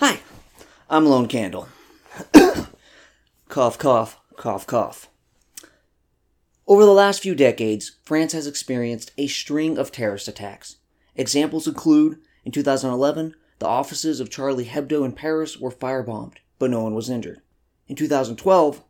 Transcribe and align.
Hi, 0.00 0.20
I'm 0.88 1.04
Lone 1.04 1.28
Candle. 1.28 1.68
cough, 3.50 3.78
cough, 3.78 4.18
cough, 4.36 4.66
cough. 4.66 5.10
Over 6.66 6.86
the 6.86 6.92
last 6.92 7.20
few 7.20 7.34
decades, 7.34 7.98
France 8.02 8.32
has 8.32 8.46
experienced 8.46 9.12
a 9.18 9.26
string 9.26 9.76
of 9.76 9.92
terrorist 9.92 10.26
attacks. 10.26 10.76
Examples 11.16 11.68
include 11.68 12.18
in 12.46 12.52
2011, 12.52 13.34
the 13.58 13.66
offices 13.66 14.18
of 14.18 14.30
Charlie 14.30 14.64
Hebdo 14.64 15.04
in 15.04 15.12
Paris 15.12 15.58
were 15.58 15.70
firebombed, 15.70 16.38
but 16.58 16.70
no 16.70 16.82
one 16.82 16.94
was 16.94 17.10
injured. 17.10 17.42
In 17.88 17.96
2012, 17.96 18.82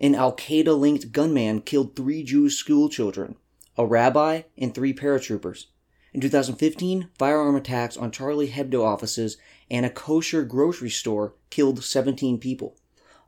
an 0.00 0.14
Al 0.14 0.36
Qaeda 0.36 0.78
linked 0.78 1.12
gunman 1.12 1.62
killed 1.62 1.96
three 1.96 2.22
Jewish 2.22 2.56
schoolchildren, 2.56 3.36
a 3.78 3.86
rabbi, 3.86 4.42
and 4.58 4.74
three 4.74 4.92
paratroopers. 4.92 5.64
In 6.12 6.20
2015, 6.20 7.08
firearm 7.18 7.54
attacks 7.54 7.96
on 7.96 8.10
Charlie 8.10 8.48
Hebdo 8.48 8.84
offices 8.84 9.36
and 9.70 9.86
a 9.86 9.90
kosher 9.90 10.42
grocery 10.42 10.90
store 10.90 11.34
killed 11.50 11.84
17 11.84 12.38
people. 12.38 12.76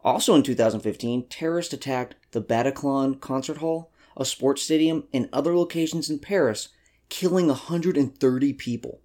Also 0.05 0.35
in 0.35 0.43
2015, 0.43 1.27
terrorists 1.29 1.73
attacked 1.73 2.17
the 2.33 2.43
Bataclan 2.43 3.21
Concert 3.21 3.59
Hall, 3.59 3.93
a 4.17 4.25
sports 4.25 4.63
stadium, 4.63 5.05
and 5.13 5.29
other 5.33 5.57
locations 5.57 6.11
in 6.11 6.19
Paris, 6.19 6.71
killing 7.09 7.47
130 7.47 8.53
people. 8.55 9.01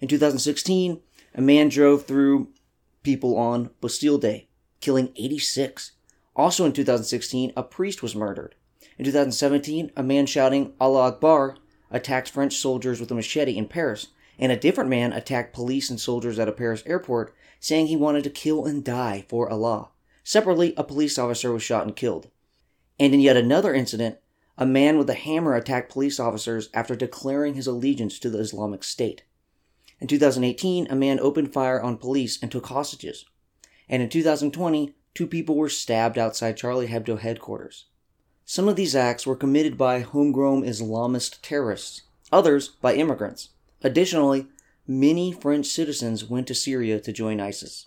In 0.00 0.08
2016, 0.08 1.00
a 1.34 1.40
man 1.40 1.70
drove 1.70 2.04
through 2.04 2.48
people 3.02 3.38
on 3.38 3.70
Bastille 3.80 4.18
Day, 4.18 4.48
killing 4.80 5.12
86. 5.16 5.92
Also 6.36 6.66
in 6.66 6.72
2016, 6.72 7.52
a 7.56 7.62
priest 7.62 8.02
was 8.02 8.14
murdered. 8.14 8.54
In 8.98 9.06
2017, 9.06 9.92
a 9.96 10.02
man 10.02 10.26
shouting 10.26 10.74
Allah 10.78 11.08
Akbar 11.08 11.56
attacked 11.92 12.28
French 12.28 12.56
soldiers 12.56 12.98
with 12.98 13.10
a 13.10 13.14
machete 13.14 13.56
in 13.56 13.68
Paris, 13.68 14.08
and 14.38 14.50
a 14.50 14.56
different 14.56 14.90
man 14.90 15.12
attacked 15.12 15.54
police 15.54 15.90
and 15.90 16.00
soldiers 16.00 16.38
at 16.38 16.48
a 16.48 16.52
Paris 16.52 16.82
airport, 16.86 17.34
saying 17.60 17.86
he 17.86 17.96
wanted 17.96 18.24
to 18.24 18.30
kill 18.30 18.64
and 18.64 18.82
die 18.82 19.24
for 19.28 19.48
Allah. 19.48 19.90
Separately, 20.24 20.74
a 20.76 20.82
police 20.82 21.18
officer 21.18 21.52
was 21.52 21.62
shot 21.62 21.84
and 21.84 21.94
killed. 21.94 22.28
And 22.98 23.14
in 23.14 23.20
yet 23.20 23.36
another 23.36 23.74
incident, 23.74 24.18
a 24.58 24.66
man 24.66 24.98
with 24.98 25.08
a 25.10 25.14
hammer 25.14 25.54
attacked 25.54 25.92
police 25.92 26.20
officers 26.20 26.68
after 26.74 26.94
declaring 26.94 27.54
his 27.54 27.66
allegiance 27.66 28.18
to 28.18 28.30
the 28.30 28.38
Islamic 28.38 28.84
State. 28.84 29.24
In 30.00 30.08
2018, 30.08 30.88
a 30.90 30.96
man 30.96 31.20
opened 31.20 31.52
fire 31.52 31.80
on 31.80 31.96
police 31.96 32.40
and 32.42 32.50
took 32.50 32.66
hostages. 32.66 33.24
And 33.88 34.02
in 34.02 34.08
2020, 34.08 34.94
two 35.14 35.26
people 35.26 35.56
were 35.56 35.68
stabbed 35.68 36.18
outside 36.18 36.56
Charlie 36.56 36.88
Hebdo 36.88 37.18
headquarters. 37.18 37.86
Some 38.44 38.68
of 38.68 38.76
these 38.76 38.96
acts 38.96 39.26
were 39.26 39.36
committed 39.36 39.78
by 39.78 40.00
homegrown 40.00 40.64
Islamist 40.64 41.38
terrorists, 41.42 42.02
others 42.30 42.68
by 42.80 42.94
immigrants. 42.94 43.50
Additionally, 43.82 44.46
many 44.86 45.32
French 45.32 45.66
citizens 45.66 46.24
went 46.24 46.46
to 46.48 46.54
Syria 46.54 47.00
to 47.00 47.12
join 47.12 47.40
ISIS. 47.40 47.86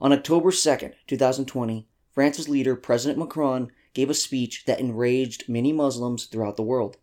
On 0.00 0.12
October 0.12 0.50
2, 0.50 0.90
2020, 1.06 1.86
France's 2.12 2.48
leader, 2.48 2.76
President 2.76 3.18
Macron, 3.18 3.70
gave 3.94 4.10
a 4.10 4.14
speech 4.14 4.64
that 4.66 4.80
enraged 4.80 5.48
many 5.48 5.72
Muslims 5.72 6.26
throughout 6.26 6.56
the 6.56 6.62
world. 6.62 6.96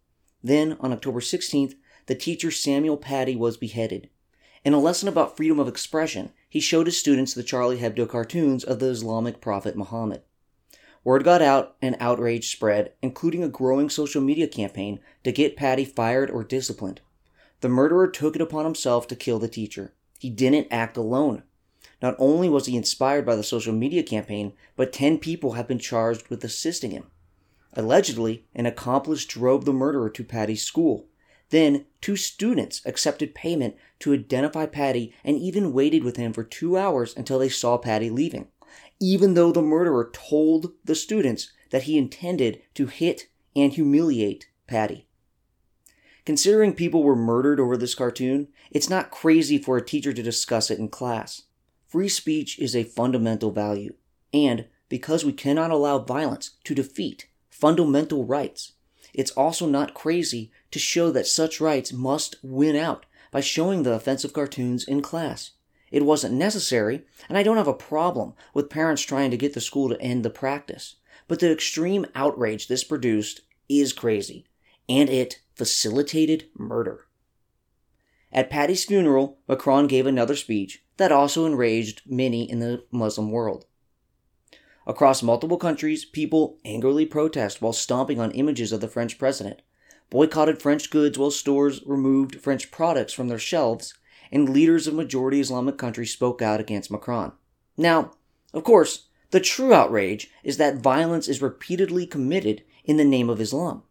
Then, 0.43 0.77
on 0.79 0.91
October 0.91 1.21
16th, 1.21 1.75
the 2.07 2.15
teacher 2.15 2.51
Samuel 2.51 2.97
Paty 2.97 3.35
was 3.35 3.57
beheaded. 3.57 4.09
In 4.63 4.73
a 4.73 4.79
lesson 4.79 5.07
about 5.07 5.37
freedom 5.37 5.59
of 5.59 5.67
expression, 5.67 6.33
he 6.49 6.59
showed 6.59 6.85
his 6.85 6.97
students 6.97 7.33
the 7.33 7.43
Charlie 7.43 7.79
Hebdo 7.79 8.07
cartoons 8.07 8.63
of 8.63 8.79
the 8.79 8.87
Islamic 8.87 9.41
prophet 9.41 9.75
Muhammad. 9.75 10.21
Word 11.03 11.23
got 11.23 11.41
out 11.41 11.75
and 11.81 11.95
outrage 11.99 12.51
spread, 12.51 12.93
including 13.01 13.43
a 13.43 13.49
growing 13.49 13.89
social 13.89 14.21
media 14.21 14.47
campaign 14.47 14.99
to 15.23 15.31
get 15.31 15.57
Paty 15.57 15.83
fired 15.87 16.29
or 16.29 16.43
disciplined. 16.43 17.01
The 17.61 17.69
murderer 17.69 18.07
took 18.07 18.35
it 18.35 18.41
upon 18.41 18.65
himself 18.65 19.07
to 19.07 19.15
kill 19.15 19.39
the 19.39 19.47
teacher. 19.47 19.93
He 20.19 20.29
didn't 20.29 20.67
act 20.69 20.97
alone. 20.97 21.41
Not 22.01 22.15
only 22.19 22.49
was 22.49 22.67
he 22.67 22.77
inspired 22.77 23.25
by 23.25 23.35
the 23.35 23.43
social 23.43 23.73
media 23.73 24.03
campaign, 24.03 24.53
but 24.75 24.93
10 24.93 25.17
people 25.17 25.53
have 25.53 25.67
been 25.67 25.79
charged 25.79 26.27
with 26.27 26.43
assisting 26.43 26.91
him. 26.91 27.07
Allegedly, 27.73 28.45
an 28.53 28.67
accomplice 28.67 29.25
drove 29.25 29.65
the 29.65 29.73
murderer 29.73 30.09
to 30.09 30.23
Paty's 30.23 30.63
school. 30.63 31.07
Then, 31.49 31.85
two 31.99 32.15
students 32.15 32.81
accepted 32.85 33.35
payment 33.35 33.75
to 33.99 34.13
identify 34.13 34.65
Paty 34.67 35.13
and 35.23 35.37
even 35.37 35.73
waited 35.73 36.03
with 36.03 36.17
him 36.17 36.31
for 36.31 36.43
two 36.43 36.77
hours 36.77 37.15
until 37.15 37.39
they 37.39 37.49
saw 37.49 37.77
Paty 37.77 38.09
leaving 38.09 38.47
even 39.01 39.33
though 39.33 39.51
the 39.51 39.61
murderer 39.61 40.09
told 40.13 40.73
the 40.85 40.95
students 40.95 41.51
that 41.71 41.83
he 41.83 41.97
intended 41.97 42.61
to 42.75 42.85
hit 42.85 43.27
and 43.55 43.73
humiliate 43.73 44.47
Paty. 44.67 45.07
Considering 46.23 46.73
people 46.73 47.01
were 47.01 47.15
murdered 47.15 47.59
over 47.59 47.75
this 47.75 47.95
cartoon, 47.95 48.47
it's 48.69 48.89
not 48.89 49.09
crazy 49.09 49.57
for 49.57 49.75
a 49.75 49.85
teacher 49.85 50.13
to 50.13 50.21
discuss 50.21 50.69
it 50.69 50.77
in 50.77 50.87
class. 50.87 51.41
Free 51.87 52.07
speech 52.07 52.59
is 52.59 52.75
a 52.75 52.83
fundamental 52.83 53.51
value, 53.51 53.95
and 54.31 54.67
because 54.87 55.25
we 55.25 55.33
cannot 55.33 55.71
allow 55.71 55.97
violence 55.97 56.51
to 56.63 56.75
defeat 56.75 57.27
fundamental 57.49 58.23
rights, 58.23 58.73
it's 59.13 59.31
also 59.31 59.65
not 59.65 59.95
crazy 59.95 60.51
to 60.69 60.79
show 60.79 61.11
that 61.11 61.27
such 61.27 61.59
rights 61.59 61.91
must 61.91 62.35
win 62.43 62.75
out 62.75 63.07
by 63.31 63.41
showing 63.41 63.81
the 63.81 63.93
offensive 63.93 64.31
cartoons 64.31 64.87
in 64.87 65.01
class. 65.01 65.51
It 65.91 66.05
wasn't 66.05 66.35
necessary, 66.35 67.03
and 67.27 67.37
I 67.37 67.43
don't 67.43 67.57
have 67.57 67.67
a 67.67 67.73
problem 67.73 68.33
with 68.53 68.69
parents 68.69 69.01
trying 69.01 69.29
to 69.31 69.37
get 69.37 69.53
the 69.53 69.61
school 69.61 69.89
to 69.89 70.01
end 70.01 70.23
the 70.23 70.29
practice. 70.29 70.95
But 71.27 71.39
the 71.39 71.51
extreme 71.51 72.05
outrage 72.15 72.67
this 72.67 72.83
produced 72.83 73.41
is 73.67 73.93
crazy, 73.93 74.45
and 74.87 75.09
it 75.09 75.41
facilitated 75.53 76.45
murder. 76.57 77.07
At 78.31 78.49
Paty's 78.49 78.85
funeral, 78.85 79.39
Macron 79.47 79.87
gave 79.87 80.07
another 80.07 80.37
speech 80.37 80.83
that 80.97 81.11
also 81.11 81.45
enraged 81.45 82.01
many 82.05 82.49
in 82.49 82.59
the 82.59 82.85
Muslim 82.91 83.29
world. 83.29 83.65
Across 84.87 85.23
multiple 85.23 85.57
countries, 85.57 86.05
people 86.05 86.57
angrily 86.65 87.05
protest 87.05 87.61
while 87.61 87.73
stomping 87.73 88.19
on 88.19 88.31
images 88.31 88.71
of 88.71 88.81
the 88.81 88.87
French 88.87 89.19
president, 89.19 89.61
boycotted 90.09 90.61
French 90.61 90.89
goods 90.89 91.17
while 91.17 91.31
stores 91.31 91.81
removed 91.85 92.39
French 92.41 92.71
products 92.71 93.13
from 93.13 93.27
their 93.27 93.37
shelves, 93.39 93.93
and 94.31 94.49
leaders 94.49 94.87
of 94.87 94.93
majority 94.93 95.39
Islamic 95.39 95.77
countries 95.77 96.11
spoke 96.11 96.41
out 96.41 96.59
against 96.59 96.91
Macron. 96.91 97.33
Now, 97.77 98.11
of 98.53 98.63
course, 98.63 99.07
the 99.31 99.39
true 99.39 99.73
outrage 99.73 100.29
is 100.43 100.57
that 100.57 100.77
violence 100.77 101.27
is 101.27 101.41
repeatedly 101.41 102.05
committed 102.05 102.63
in 102.83 102.97
the 102.97 103.05
name 103.05 103.29
of 103.29 103.41
Islam. 103.41 103.83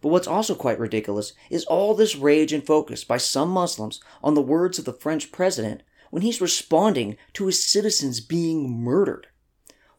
But 0.00 0.08
what's 0.08 0.28
also 0.28 0.54
quite 0.54 0.78
ridiculous 0.78 1.32
is 1.50 1.64
all 1.64 1.94
this 1.94 2.16
rage 2.16 2.52
and 2.52 2.64
focus 2.64 3.04
by 3.04 3.16
some 3.16 3.50
Muslims 3.50 4.00
on 4.22 4.34
the 4.34 4.42
words 4.42 4.78
of 4.78 4.84
the 4.84 4.92
French 4.92 5.32
president 5.32 5.82
when 6.10 6.22
he's 6.22 6.40
responding 6.40 7.16
to 7.34 7.46
his 7.46 7.64
citizens 7.64 8.20
being 8.20 8.70
murdered. 8.70 9.26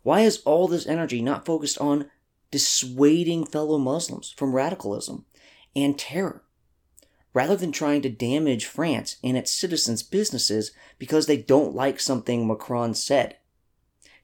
Why 0.04 0.22
is 0.22 0.42
all 0.46 0.68
this 0.68 0.88
energy 0.88 1.22
not 1.22 1.46
focused 1.46 1.78
on 1.80 2.10
dissuading 2.52 3.46
fellow 3.46 3.78
Muslims 3.78 4.34
from 4.36 4.56
radicalism 4.56 5.26
and 5.76 6.00
terror? 6.00 6.44
Rather 7.34 7.56
than 7.56 7.72
trying 7.72 8.02
to 8.02 8.10
damage 8.10 8.66
France 8.66 9.18
and 9.24 9.38
its 9.38 9.52
citizens' 9.52 10.04
businesses 10.04 10.72
because 10.98 11.28
they 11.28 11.38
don't 11.38 11.76
like 11.76 12.00
something 12.00 12.48
Macron 12.48 12.94
said. 12.94 13.38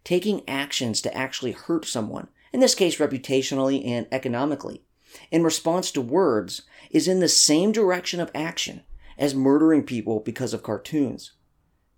Taking 0.04 0.48
actions 0.48 1.02
to 1.02 1.16
actually 1.16 1.52
hurt 1.52 1.86
someone, 1.86 2.28
in 2.52 2.60
this 2.60 2.76
case 2.76 2.98
reputationally 2.98 3.86
and 3.86 4.08
economically, 4.12 4.84
in 5.32 5.44
response 5.44 5.92
to 5.92 6.02
words, 6.02 6.64
is 6.92 7.08
in 7.08 7.20
the 7.20 7.30
same 7.30 7.72
direction 7.72 8.20
of 8.20 8.32
action 8.34 8.84
as 9.18 9.34
murdering 9.34 9.84
people 9.84 10.20
because 10.20 10.54
of 10.54 10.64
cartoons. 10.64 11.34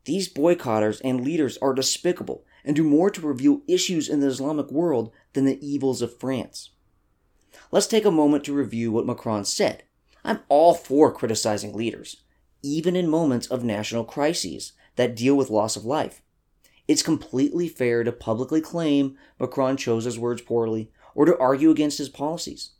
These 0.05 0.31
boycotters 0.31 1.01
and 1.03 1.23
leaders 1.23 1.57
are 1.57 1.73
despicable 1.73 2.45
and 2.63 2.75
do 2.75 2.83
more 2.83 3.09
to 3.09 3.21
reveal 3.21 3.61
issues 3.67 4.07
in 4.07 4.19
the 4.19 4.27
Islamic 4.27 4.71
world 4.71 5.11
than 5.33 5.45
the 5.45 5.65
evils 5.65 6.01
of 6.01 6.17
France. 6.17 6.69
Let's 7.71 7.87
take 7.87 8.05
a 8.05 8.11
moment 8.11 8.43
to 8.45 8.53
review 8.53 8.91
what 8.91 9.05
Macron 9.05 9.45
said 9.45 9.83
I'm 10.23 10.39
all 10.49 10.73
for 10.73 11.11
criticizing 11.11 11.73
leaders, 11.73 12.17
even 12.61 12.95
in 12.95 13.09
moments 13.09 13.47
of 13.47 13.63
national 13.63 14.03
crises 14.03 14.73
that 14.95 15.15
deal 15.15 15.35
with 15.35 15.49
loss 15.49 15.75
of 15.75 15.85
life. 15.85 16.21
It's 16.87 17.03
completely 17.03 17.67
fair 17.67 18.03
to 18.03 18.11
publicly 18.11 18.61
claim 18.61 19.17
Macron 19.39 19.77
chose 19.77 20.05
his 20.05 20.19
words 20.19 20.41
poorly 20.41 20.91
or 21.15 21.25
to 21.25 21.37
argue 21.37 21.69
against 21.69 21.97
his 21.97 22.09
policies. 22.09 22.71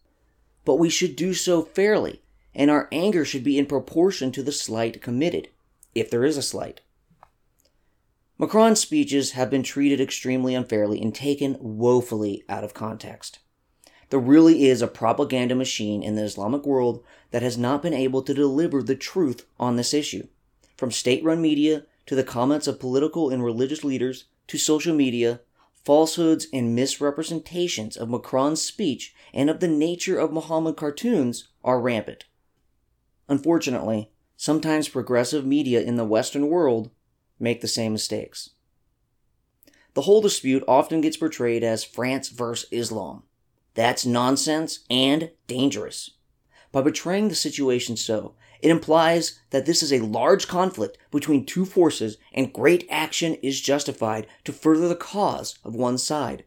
But 0.66 0.76
we 0.76 0.90
should 0.90 1.16
do 1.16 1.34
so 1.34 1.64
fairly, 1.64 2.22
and 2.54 2.70
our 2.70 2.88
anger 2.92 3.26
should 3.26 3.44
be 3.44 3.58
in 3.58 3.66
proportion 3.66 4.32
to 4.34 4.44
the 4.44 4.52
slight 4.52 5.02
committed, 5.02 5.50
if 5.96 6.10
there 6.10 6.24
is 6.24 6.38
a 6.38 6.42
slight. 6.42 6.82
Macron's 8.38 8.80
speeches 8.80 9.32
have 9.32 9.50
been 9.50 9.64
treated 9.64 10.00
extremely 10.00 10.54
unfairly 10.54 11.02
and 11.02 11.14
taken 11.14 11.58
woefully 11.60 12.44
out 12.48 12.64
of 12.64 12.74
context. 12.74 13.40
There 14.10 14.20
really 14.20 14.68
is 14.68 14.82
a 14.82 14.88
propaganda 14.88 15.54
machine 15.56 16.02
in 16.02 16.16
the 16.16 16.24
Islamic 16.24 16.66
world 16.66 17.04
that 17.32 17.42
has 17.42 17.58
not 17.58 17.82
been 17.82 17.94
able 17.94 18.22
to 18.22 18.34
deliver 18.34 18.82
the 18.82 18.96
truth 18.96 19.46
on 19.60 19.76
this 19.76 19.94
issue. 19.94 20.28
From 20.78 20.92
state 20.92 21.24
run 21.24 21.42
media 21.42 21.86
to 22.06 22.16
the 22.16 22.24
comments 22.24 22.68
of 22.68 22.80
political 22.80 23.30
and 23.30 23.44
religious 23.44 23.84
leaders 23.84 24.26
to 24.48 24.58
social 24.58 24.96
media, 24.96 25.42
falsehoods 25.84 26.48
and 26.54 26.74
misrepresentations 26.74 27.98
of 27.98 28.10
Macron's 28.10 28.62
speech 28.62 29.14
and 29.34 29.50
of 29.50 29.60
the 29.60 29.68
nature 29.68 30.18
of 30.18 30.32
Muhammad 30.32 30.78
cartoons 30.78 31.50
are 31.64 31.82
rampant. 31.82 32.26
Unfortunately, 33.28 34.10
sometimes 34.38 34.88
progressive 34.88 35.46
media 35.46 35.82
in 35.82 35.96
the 35.98 36.06
Western 36.06 36.48
world 36.48 36.92
make 37.40 37.60
the 37.60 37.68
same 37.68 37.92
mistakes. 37.92 38.52
The 39.96 40.04
whole 40.04 40.22
dispute 40.22 40.64
often 40.68 41.02
gets 41.02 41.18
portrayed 41.18 41.64
as 41.64 41.84
France 41.84 42.30
versus 42.30 42.70
Islam. 42.72 43.24
That's 43.78 44.08
nonsense 44.08 44.80
and 44.90 45.30
dangerous. 45.46 46.10
By 46.72 46.82
portraying 46.82 47.28
the 47.28 47.36
situation 47.36 47.96
so, 47.96 48.34
it 48.60 48.72
implies 48.72 49.40
that 49.52 49.68
this 49.68 49.84
is 49.84 49.94
a 49.94 50.00
large 50.00 50.48
conflict 50.48 50.98
between 51.12 51.46
two 51.46 51.64
forces 51.64 52.18
and 52.34 52.52
great 52.52 52.88
action 52.90 53.36
is 53.36 53.62
justified 53.62 54.26
to 54.46 54.52
further 54.52 54.88
the 54.88 54.96
cause 54.96 55.60
of 55.64 55.76
one 55.76 56.00
side. 56.00 56.46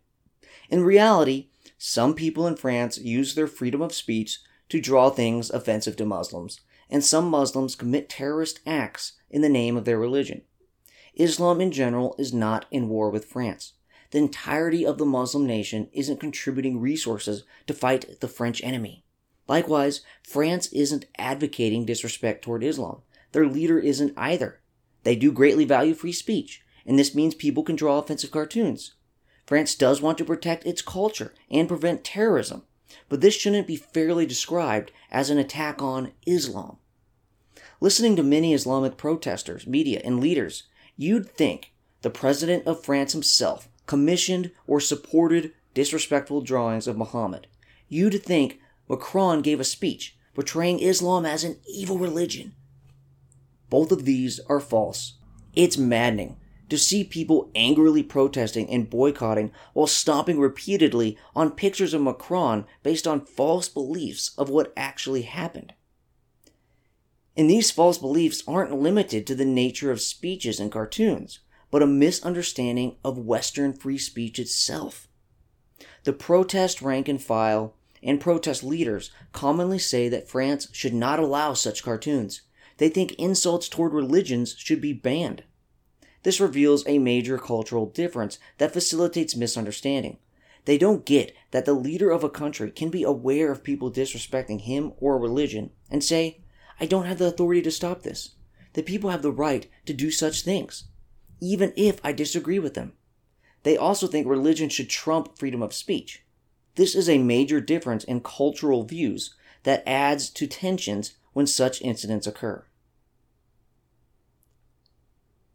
In 0.70 0.82
reality, 0.82 1.50
some 1.78 2.14
people 2.14 2.48
in 2.48 2.56
France 2.56 2.98
use 2.98 3.36
their 3.36 3.46
freedom 3.46 3.80
of 3.80 3.94
speech 3.94 4.40
to 4.68 4.80
draw 4.80 5.08
things 5.08 5.50
offensive 5.50 5.94
to 5.98 6.04
Muslims, 6.04 6.58
and 6.90 7.04
some 7.04 7.30
Muslims 7.30 7.76
commit 7.76 8.08
terrorist 8.08 8.58
acts 8.66 9.12
in 9.30 9.40
the 9.40 9.48
name 9.48 9.76
of 9.76 9.84
their 9.84 10.00
religion. 10.00 10.42
Islam 11.14 11.60
in 11.60 11.70
general 11.70 12.16
is 12.18 12.34
not 12.34 12.66
in 12.72 12.88
war 12.88 13.08
with 13.08 13.26
France. 13.26 13.74
The 14.10 14.18
entirety 14.18 14.84
of 14.84 14.98
the 14.98 15.06
Muslim 15.06 15.46
nation 15.46 15.88
isn't 15.92 16.20
contributing 16.20 16.80
resources 16.80 17.44
to 17.66 17.74
fight 17.74 18.20
the 18.20 18.28
French 18.28 18.62
enemy. 18.64 19.04
Likewise, 19.46 20.00
France 20.22 20.66
isn't 20.72 21.06
advocating 21.18 21.84
disrespect 21.84 22.42
toward 22.42 22.64
Islam. 22.64 23.02
Their 23.32 23.46
leader 23.46 23.78
isn't 23.78 24.14
either. 24.16 24.60
They 25.04 25.16
do 25.16 25.32
greatly 25.32 25.64
value 25.64 25.94
free 25.94 26.12
speech, 26.12 26.62
and 26.84 26.98
this 26.98 27.14
means 27.14 27.34
people 27.34 27.62
can 27.62 27.76
draw 27.76 27.98
offensive 27.98 28.30
cartoons. 28.30 28.94
France 29.46 29.74
does 29.74 30.02
want 30.02 30.18
to 30.18 30.24
protect 30.24 30.66
its 30.66 30.82
culture 30.82 31.32
and 31.50 31.68
prevent 31.68 32.04
terrorism, 32.04 32.62
but 33.08 33.20
this 33.20 33.34
shouldn't 33.34 33.66
be 33.66 33.76
fairly 33.76 34.26
described 34.26 34.92
as 35.10 35.30
an 35.30 35.38
attack 35.38 35.80
on 35.80 36.12
Islam. 36.26 36.76
Listening 37.80 38.14
to 38.16 38.22
many 38.22 38.54
Islamic 38.54 38.96
protesters, 38.96 39.66
media, 39.66 40.00
and 40.04 40.20
leaders, 40.20 40.64
you'd 40.96 41.30
think 41.30 41.72
the 42.02 42.10
President 42.10 42.66
of 42.66 42.84
France 42.84 43.12
himself 43.12 43.68
commissioned 43.90 44.52
or 44.68 44.78
supported 44.78 45.50
disrespectful 45.74 46.42
drawings 46.42 46.86
of 46.86 46.96
Muhammad. 46.96 47.48
You'd 47.88 48.22
think 48.22 48.60
Macron 48.88 49.42
gave 49.42 49.58
a 49.58 49.64
speech 49.64 50.16
portraying 50.32 50.78
Islam 50.78 51.26
as 51.26 51.42
an 51.42 51.58
evil 51.68 51.98
religion. 51.98 52.54
Both 53.68 53.90
of 53.90 54.04
these 54.04 54.38
are 54.48 54.60
false. 54.60 55.14
It's 55.56 55.76
maddening 55.76 56.36
to 56.68 56.78
see 56.78 57.02
people 57.02 57.50
angrily 57.56 58.04
protesting 58.04 58.70
and 58.70 58.88
boycotting 58.88 59.50
while 59.72 59.88
stomping 59.88 60.38
repeatedly 60.38 61.18
on 61.34 61.50
pictures 61.50 61.92
of 61.92 62.00
Macron 62.00 62.66
based 62.84 63.08
on 63.08 63.26
false 63.26 63.68
beliefs 63.68 64.30
of 64.38 64.48
what 64.48 64.72
actually 64.76 65.22
happened. 65.22 65.74
And 67.36 67.50
these 67.50 67.72
false 67.72 67.98
beliefs 67.98 68.44
aren't 68.46 68.72
limited 68.72 69.26
to 69.26 69.34
the 69.34 69.44
nature 69.44 69.90
of 69.90 70.00
speeches 70.00 70.60
and 70.60 70.70
cartoons, 70.70 71.40
but 71.70 71.82
a 71.82 71.86
misunderstanding 71.86 72.96
of 73.04 73.18
Western 73.18 73.72
free 73.72 73.98
speech 73.98 74.38
itself. 74.38 75.08
The 76.04 76.12
protest 76.12 76.82
rank 76.82 77.08
and 77.08 77.22
file 77.22 77.74
and 78.02 78.20
protest 78.20 78.64
leaders 78.64 79.10
commonly 79.32 79.78
say 79.78 80.08
that 80.08 80.28
France 80.28 80.68
should 80.72 80.94
not 80.94 81.18
allow 81.18 81.52
such 81.52 81.82
cartoons. 81.82 82.42
They 82.78 82.88
think 82.88 83.12
insults 83.12 83.68
toward 83.68 83.92
religions 83.92 84.54
should 84.58 84.80
be 84.80 84.92
banned. 84.92 85.44
This 86.22 86.40
reveals 86.40 86.86
a 86.86 86.98
major 86.98 87.38
cultural 87.38 87.86
difference 87.86 88.38
that 88.58 88.72
facilitates 88.72 89.36
misunderstanding. 89.36 90.18
They 90.64 90.76
don't 90.76 91.06
get 91.06 91.34
that 91.50 91.64
the 91.64 91.72
leader 91.72 92.10
of 92.10 92.22
a 92.22 92.30
country 92.30 92.70
can 92.70 92.90
be 92.90 93.02
aware 93.02 93.50
of 93.50 93.62
people 93.62 93.90
disrespecting 93.90 94.62
him 94.62 94.92
or 94.98 95.18
religion 95.18 95.70
and 95.90 96.04
say, 96.04 96.40
I 96.78 96.86
don't 96.86 97.06
have 97.06 97.18
the 97.18 97.26
authority 97.26 97.62
to 97.62 97.70
stop 97.70 98.02
this. 98.02 98.30
The 98.74 98.82
people 98.82 99.10
have 99.10 99.22
the 99.22 99.32
right 99.32 99.66
to 99.86 99.92
do 99.92 100.10
such 100.10 100.42
things, 100.42 100.84
even 101.40 101.72
if 101.76 102.00
I 102.04 102.12
disagree 102.12 102.58
with 102.58 102.74
them. 102.74 102.92
They 103.62 103.76
also 103.76 104.06
think 104.06 104.26
religion 104.26 104.68
should 104.68 104.88
trump 104.88 105.36
freedom 105.36 105.62
of 105.62 105.74
speech. 105.74 106.22
This 106.76 106.94
is 106.94 107.08
a 107.08 107.18
major 107.18 107.60
difference 107.60 108.04
in 108.04 108.20
cultural 108.20 108.84
views 108.84 109.34
that 109.64 109.82
adds 109.86 110.30
to 110.30 110.46
tensions 110.46 111.14
when 111.32 111.46
such 111.46 111.82
incidents 111.82 112.26
occur. 112.26 112.64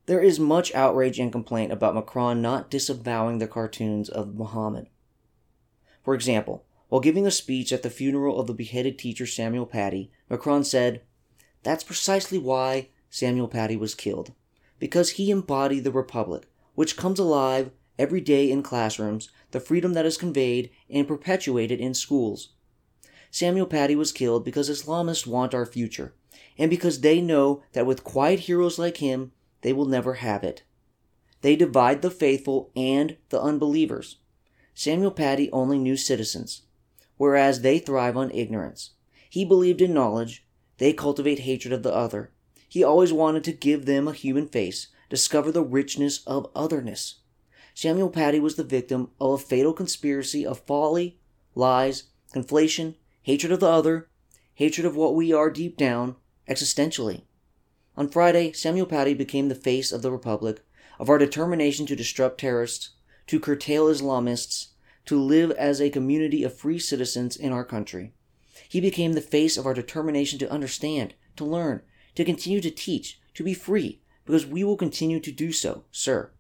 There 0.06 0.22
is 0.22 0.40
much 0.40 0.74
outrage 0.76 1.20
and 1.20 1.32
complaint 1.32 1.72
about 1.72 1.96
Macron 1.96 2.42
not 2.42 2.70
disavowing 2.70 3.40
the 3.40 3.48
cartoons 3.48 4.08
of 4.08 4.36
Muhammad. 4.36 4.88
For 6.04 6.14
example, 6.14 6.64
while 6.90 7.02
giving 7.02 7.26
a 7.26 7.32
speech 7.32 7.74
at 7.74 7.82
the 7.82 7.90
funeral 7.90 8.40
of 8.40 8.46
the 8.46 8.54
beheaded 8.54 9.00
teacher 9.00 9.26
Samuel 9.26 9.66
Paty, 9.66 10.12
Macron 10.30 10.64
said, 10.64 11.02
That's 11.64 11.84
precisely 11.84 12.38
why 12.38 12.90
Samuel 13.10 13.48
Paty 13.48 13.76
was 13.76 13.96
killed, 13.96 14.34
because 14.80 15.12
he 15.12 15.32
embodied 15.32 15.84
the 15.84 15.92
Republic, 15.92 16.48
which 16.76 16.98
comes 16.98 17.20
alive 17.20 17.72
every 17.98 18.22
day 18.22 18.50
in 18.50 18.62
classrooms, 18.62 19.30
the 19.52 19.60
freedom 19.60 19.94
that 19.94 20.06
is 20.06 20.18
conveyed 20.18 20.70
and 20.90 21.08
perpetuated 21.08 21.80
in 21.80 21.94
schools. 21.94 22.50
Samuel 23.32 23.68
Paty 23.68 23.96
was 23.96 24.12
killed 24.12 24.46
because 24.46 24.70
Islamists 24.70 25.28
want 25.28 25.54
our 25.54 25.66
future, 25.66 26.14
and 26.58 26.70
because 26.70 27.02
they 27.02 27.22
know 27.22 27.64
that 27.74 27.86
with 27.86 28.04
quiet 28.04 28.42
heroes 28.42 28.80
like 28.80 28.98
him, 28.98 29.32
they 29.62 29.74
will 29.74 29.86
never 29.86 30.16
have 30.16 30.44
it. 30.44 30.64
They 31.42 31.56
divide 31.56 32.02
the 32.02 32.12
faithful 32.12 32.72
and 32.76 33.18
the 33.30 33.42
unbelievers. 33.42 34.18
Samuel 34.74 35.12
Paty 35.12 35.50
only 35.52 35.78
knew 35.78 35.98
citizens, 35.98 36.64
whereas 37.18 37.62
they 37.62 37.80
thrive 37.80 38.18
on 38.18 38.32
ignorance. 38.32 38.92
He 39.30 39.46
believed 39.46 39.82
in 39.82 39.94
knowledge, 39.94 40.46
they 40.78 40.94
cultivate 40.94 41.40
hatred 41.40 41.74
of 41.74 41.84
the 41.84 41.94
other. 41.94 42.32
He 42.68 42.84
always 42.84 43.14
wanted 43.14 43.44
to 43.46 43.52
give 43.52 43.86
them 43.86 44.08
a 44.08 44.14
human 44.14 44.48
face, 44.48 44.88
discover 45.10 45.52
the 45.52 45.64
richness 45.64 46.24
of 46.26 46.50
otherness. 46.56 47.16
Samuel 47.74 48.10
Paty 48.10 48.40
was 48.40 48.56
the 48.56 48.64
victim 48.64 49.12
of 49.20 49.34
a 49.34 49.44
fatal 49.44 49.74
conspiracy 49.74 50.46
of 50.46 50.60
folly, 50.60 51.20
lies, 51.54 52.04
conflation, 52.34 52.96
hatred 53.22 53.52
of 53.52 53.60
the 53.60 53.68
other, 53.68 54.10
hatred 54.56 54.86
of 54.86 54.96
what 54.96 55.16
we 55.16 55.34
are 55.34 55.50
deep 55.50 55.78
down, 55.78 56.16
existentially. 56.50 57.24
On 57.98 58.10
Friday, 58.10 58.52
Samuel 58.52 58.86
Paty 58.86 59.14
became 59.14 59.50
the 59.50 59.56
face 59.56 59.92
of 59.92 60.02
the 60.02 60.12
Republic, 60.12 60.62
of 61.00 61.10
our 61.10 61.18
determination 61.18 61.86
to 61.86 61.96
disrupt 61.96 62.40
terrorists, 62.40 62.92
to 63.28 63.40
curtail 63.40 63.88
Islamists, 63.88 64.68
to 65.06 65.20
live 65.20 65.52
as 65.52 65.80
a 65.80 65.90
community 65.90 66.44
of 66.44 66.58
free 66.58 66.80
citizens 66.80 67.36
in 67.36 67.52
our 67.52 67.66
country. 67.66 68.14
He 68.70 68.82
became 68.82 69.14
the 69.14 69.22
face 69.22 69.58
of 69.58 69.66
our 69.66 69.74
determination 69.74 70.40
to 70.40 70.52
understand, 70.52 71.14
to 71.36 71.46
learn, 71.46 71.82
to 72.16 72.26
continue 72.26 72.62
to 72.62 72.72
teach, 72.72 73.20
to 73.34 73.44
be 73.44 73.54
free, 73.54 74.02
because 74.26 74.46
we 74.46 74.64
will 74.64 74.78
continue 74.78 75.20
to 75.20 75.32
do 75.32 75.52
so, 75.52 75.84
sir. 75.92 76.32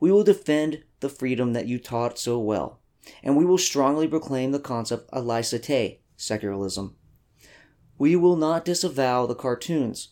We 0.00 0.12
will 0.12 0.24
defend 0.24 0.84
the 1.00 1.08
freedom 1.08 1.52
that 1.52 1.66
you 1.66 1.78
taught 1.78 2.18
so 2.18 2.38
well, 2.38 2.80
and 3.22 3.36
we 3.36 3.44
will 3.44 3.58
strongly 3.58 4.06
proclaim 4.06 4.52
the 4.52 4.60
concept 4.60 5.08
of 5.10 5.24
laicite, 5.24 5.98
secularism. 6.16 6.96
We 7.98 8.16
will 8.16 8.36
not 8.36 8.64
disavow 8.64 9.26
the 9.26 9.34
cartoons, 9.34 10.10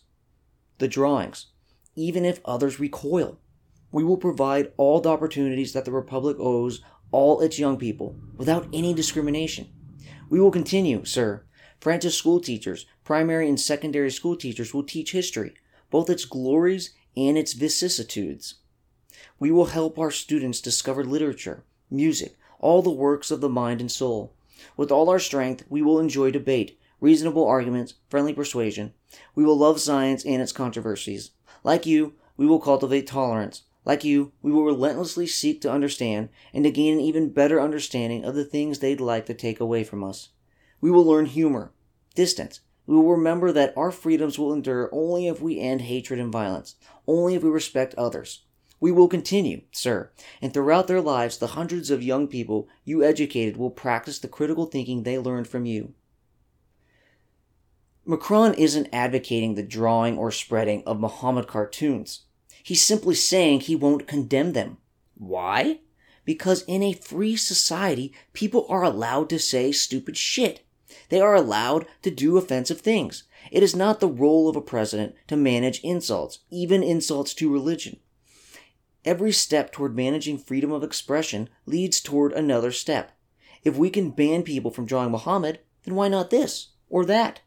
the 0.77 0.87
drawings, 0.87 1.47
even 1.95 2.25
if 2.25 2.39
others 2.45 2.79
recoil. 2.79 3.39
We 3.91 4.03
will 4.03 4.17
provide 4.17 4.71
all 4.77 4.99
the 4.99 5.09
opportunities 5.09 5.73
that 5.73 5.85
the 5.85 5.91
Republic 5.91 6.37
owes 6.39 6.81
all 7.11 7.41
its 7.41 7.59
young 7.59 7.77
people 7.77 8.15
without 8.35 8.67
any 8.73 8.93
discrimination. 8.93 9.69
We 10.29 10.39
will 10.39 10.49
continue, 10.49 11.05
sir. 11.05 11.45
France's 11.83 12.15
school 12.15 12.39
teachers, 12.39 12.85
primary 13.03 13.49
and 13.49 13.59
secondary 13.59 14.09
school 14.09 14.37
teachers 14.37 14.73
will 14.73 14.83
teach 14.83 15.11
history, 15.11 15.53
both 15.91 16.09
its 16.09 16.23
glories 16.23 16.91
and 17.17 17.37
its 17.37 17.51
vicissitudes. 17.51 18.55
We 19.37 19.51
will 19.51 19.65
help 19.65 19.99
our 19.99 20.09
students 20.09 20.61
discover 20.61 21.03
literature, 21.03 21.65
music, 21.91 22.37
all 22.61 22.81
the 22.81 22.89
works 22.89 23.31
of 23.31 23.41
the 23.41 23.49
mind 23.49 23.81
and 23.81 23.91
soul. 23.91 24.33
With 24.77 24.93
all 24.93 25.09
our 25.09 25.19
strength, 25.19 25.65
we 25.67 25.81
will 25.81 25.99
enjoy 25.99 26.31
debate, 26.31 26.79
reasonable 27.01 27.45
arguments, 27.45 27.95
friendly 28.07 28.31
persuasion. 28.31 28.93
We 29.35 29.43
will 29.43 29.57
love 29.57 29.81
science 29.81 30.23
and 30.23 30.41
its 30.41 30.53
controversies. 30.53 31.31
Like 31.65 31.85
you, 31.85 32.13
we 32.37 32.45
will 32.45 32.61
cultivate 32.61 33.07
tolerance. 33.07 33.63
Like 33.83 34.05
you, 34.05 34.31
we 34.41 34.53
will 34.53 34.63
relentlessly 34.63 35.27
seek 35.27 35.59
to 35.63 35.71
understand 35.73 36.29
and 36.53 36.63
to 36.63 36.71
gain 36.71 36.93
an 36.93 37.01
even 37.01 37.33
better 37.33 37.59
understanding 37.59 38.23
of 38.23 38.35
the 38.35 38.45
things 38.45 38.79
they'd 38.79 39.01
like 39.01 39.25
to 39.25 39.33
take 39.33 39.59
away 39.59 39.83
from 39.83 40.01
us. 40.01 40.29
We 40.83 40.91
will 40.91 41.05
learn 41.05 41.27
humor, 41.27 41.71
distance. 42.13 42.59
We 42.85 42.97
will 42.97 43.11
remember 43.11 43.53
that 43.53 43.71
our 43.77 43.89
freedoms 43.89 44.37
will 44.37 44.51
endure 44.51 44.89
only 44.91 45.29
if 45.29 45.39
we 45.39 45.57
end 45.57 45.83
hatred 45.83 46.19
and 46.19 46.29
violence, 46.29 46.75
only 47.07 47.35
if 47.35 47.41
we 47.41 47.49
respect 47.49 47.95
others. 47.95 48.43
We 48.81 48.91
will 48.91 49.07
continue, 49.07 49.61
sir, 49.71 50.11
and 50.41 50.53
throughout 50.53 50.87
their 50.87 50.99
lives, 50.99 51.37
the 51.37 51.55
hundreds 51.55 51.89
of 51.89 52.03
young 52.03 52.27
people 52.27 52.67
you 52.83 53.01
educated 53.01 53.55
will 53.55 53.69
practice 53.69 54.19
the 54.19 54.27
critical 54.27 54.65
thinking 54.65 55.03
they 55.03 55.17
learned 55.17 55.47
from 55.47 55.65
you. 55.65 55.93
Macron 58.05 58.53
isn't 58.53 58.89
advocating 58.91 59.55
the 59.55 59.63
drawing 59.63 60.17
or 60.17 60.31
spreading 60.31 60.83
of 60.85 60.99
Muhammad 60.99 61.47
cartoons. 61.47 62.23
He's 62.61 62.81
simply 62.81 63.15
saying 63.15 63.61
he 63.61 63.77
won't 63.77 64.05
condemn 64.05 64.51
them. 64.51 64.79
Why? 65.15 65.79
Because 66.25 66.65
in 66.67 66.83
a 66.83 66.91
free 66.91 67.37
society, 67.37 68.13
people 68.33 68.65
are 68.67 68.83
allowed 68.83 69.29
to 69.29 69.39
say 69.39 69.71
stupid 69.71 70.17
shit. 70.17 70.62
They 71.09 71.19
are 71.19 71.35
allowed 71.35 71.85
to 72.01 72.11
do 72.11 72.37
offensive 72.37 72.81
things. 72.81 73.23
It 73.51 73.63
is 73.63 73.75
not 73.75 73.99
the 73.99 74.07
role 74.07 74.47
of 74.47 74.55
a 74.55 74.61
president 74.61 75.15
to 75.27 75.35
manage 75.35 75.81
insults, 75.81 76.39
even 76.49 76.83
insults 76.83 77.33
to 77.35 77.51
religion. 77.51 77.99
Every 79.05 79.31
step 79.31 79.71
toward 79.71 79.95
managing 79.95 80.37
freedom 80.37 80.71
of 80.71 80.83
expression 80.83 81.49
leads 81.65 81.99
toward 81.99 82.31
another 82.31 82.71
step. 82.71 83.11
If 83.63 83.75
we 83.75 83.89
can 83.89 84.11
ban 84.11 84.43
people 84.43 84.71
from 84.71 84.85
drawing 84.85 85.11
Muhammad, 85.11 85.59
then 85.83 85.95
why 85.95 86.07
not 86.07 86.29
this 86.29 86.69
or 86.89 87.05
that? 87.05 87.41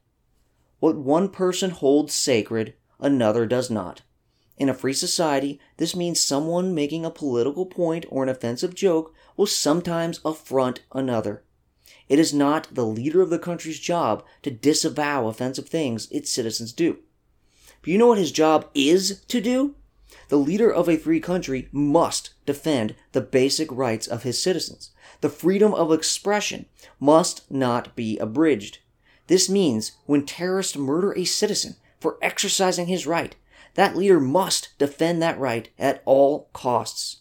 What 0.78 0.96
one 0.96 1.30
person 1.30 1.70
holds 1.70 2.12
sacred, 2.12 2.74
another 3.00 3.46
does 3.46 3.70
not. 3.70 4.02
In 4.58 4.68
a 4.68 4.74
free 4.74 4.92
society, 4.92 5.60
this 5.76 5.96
means 5.96 6.22
someone 6.22 6.74
making 6.74 7.04
a 7.04 7.10
political 7.10 7.66
point 7.66 8.06
or 8.08 8.22
an 8.22 8.28
offensive 8.28 8.74
joke 8.74 9.14
will 9.36 9.46
sometimes 9.46 10.20
affront 10.24 10.82
another. 10.92 11.42
It 12.08 12.18
is 12.18 12.32
not 12.32 12.68
the 12.72 12.86
leader 12.86 13.20
of 13.20 13.30
the 13.30 13.38
country's 13.38 13.80
job 13.80 14.24
to 14.42 14.50
disavow 14.50 15.26
offensive 15.26 15.68
things 15.68 16.08
its 16.10 16.30
citizens 16.30 16.72
do. 16.72 16.98
But 17.80 17.90
you 17.90 17.98
know 17.98 18.08
what 18.08 18.18
his 18.18 18.32
job 18.32 18.68
is 18.74 19.20
to 19.28 19.40
do? 19.40 19.74
The 20.28 20.36
leader 20.36 20.72
of 20.72 20.88
a 20.88 20.96
free 20.96 21.20
country 21.20 21.68
must 21.72 22.30
defend 22.44 22.94
the 23.12 23.20
basic 23.20 23.70
rights 23.72 24.06
of 24.06 24.22
his 24.22 24.40
citizens. 24.40 24.90
The 25.20 25.28
freedom 25.28 25.74
of 25.74 25.92
expression 25.92 26.66
must 27.00 27.50
not 27.50 27.96
be 27.96 28.18
abridged. 28.18 28.78
This 29.26 29.48
means 29.48 29.92
when 30.06 30.24
terrorists 30.24 30.76
murder 30.76 31.12
a 31.12 31.24
citizen 31.24 31.76
for 32.00 32.18
exercising 32.22 32.86
his 32.86 33.06
right, 33.06 33.34
that 33.74 33.96
leader 33.96 34.20
must 34.20 34.70
defend 34.78 35.20
that 35.22 35.38
right 35.38 35.68
at 35.78 36.02
all 36.04 36.48
costs. 36.52 37.18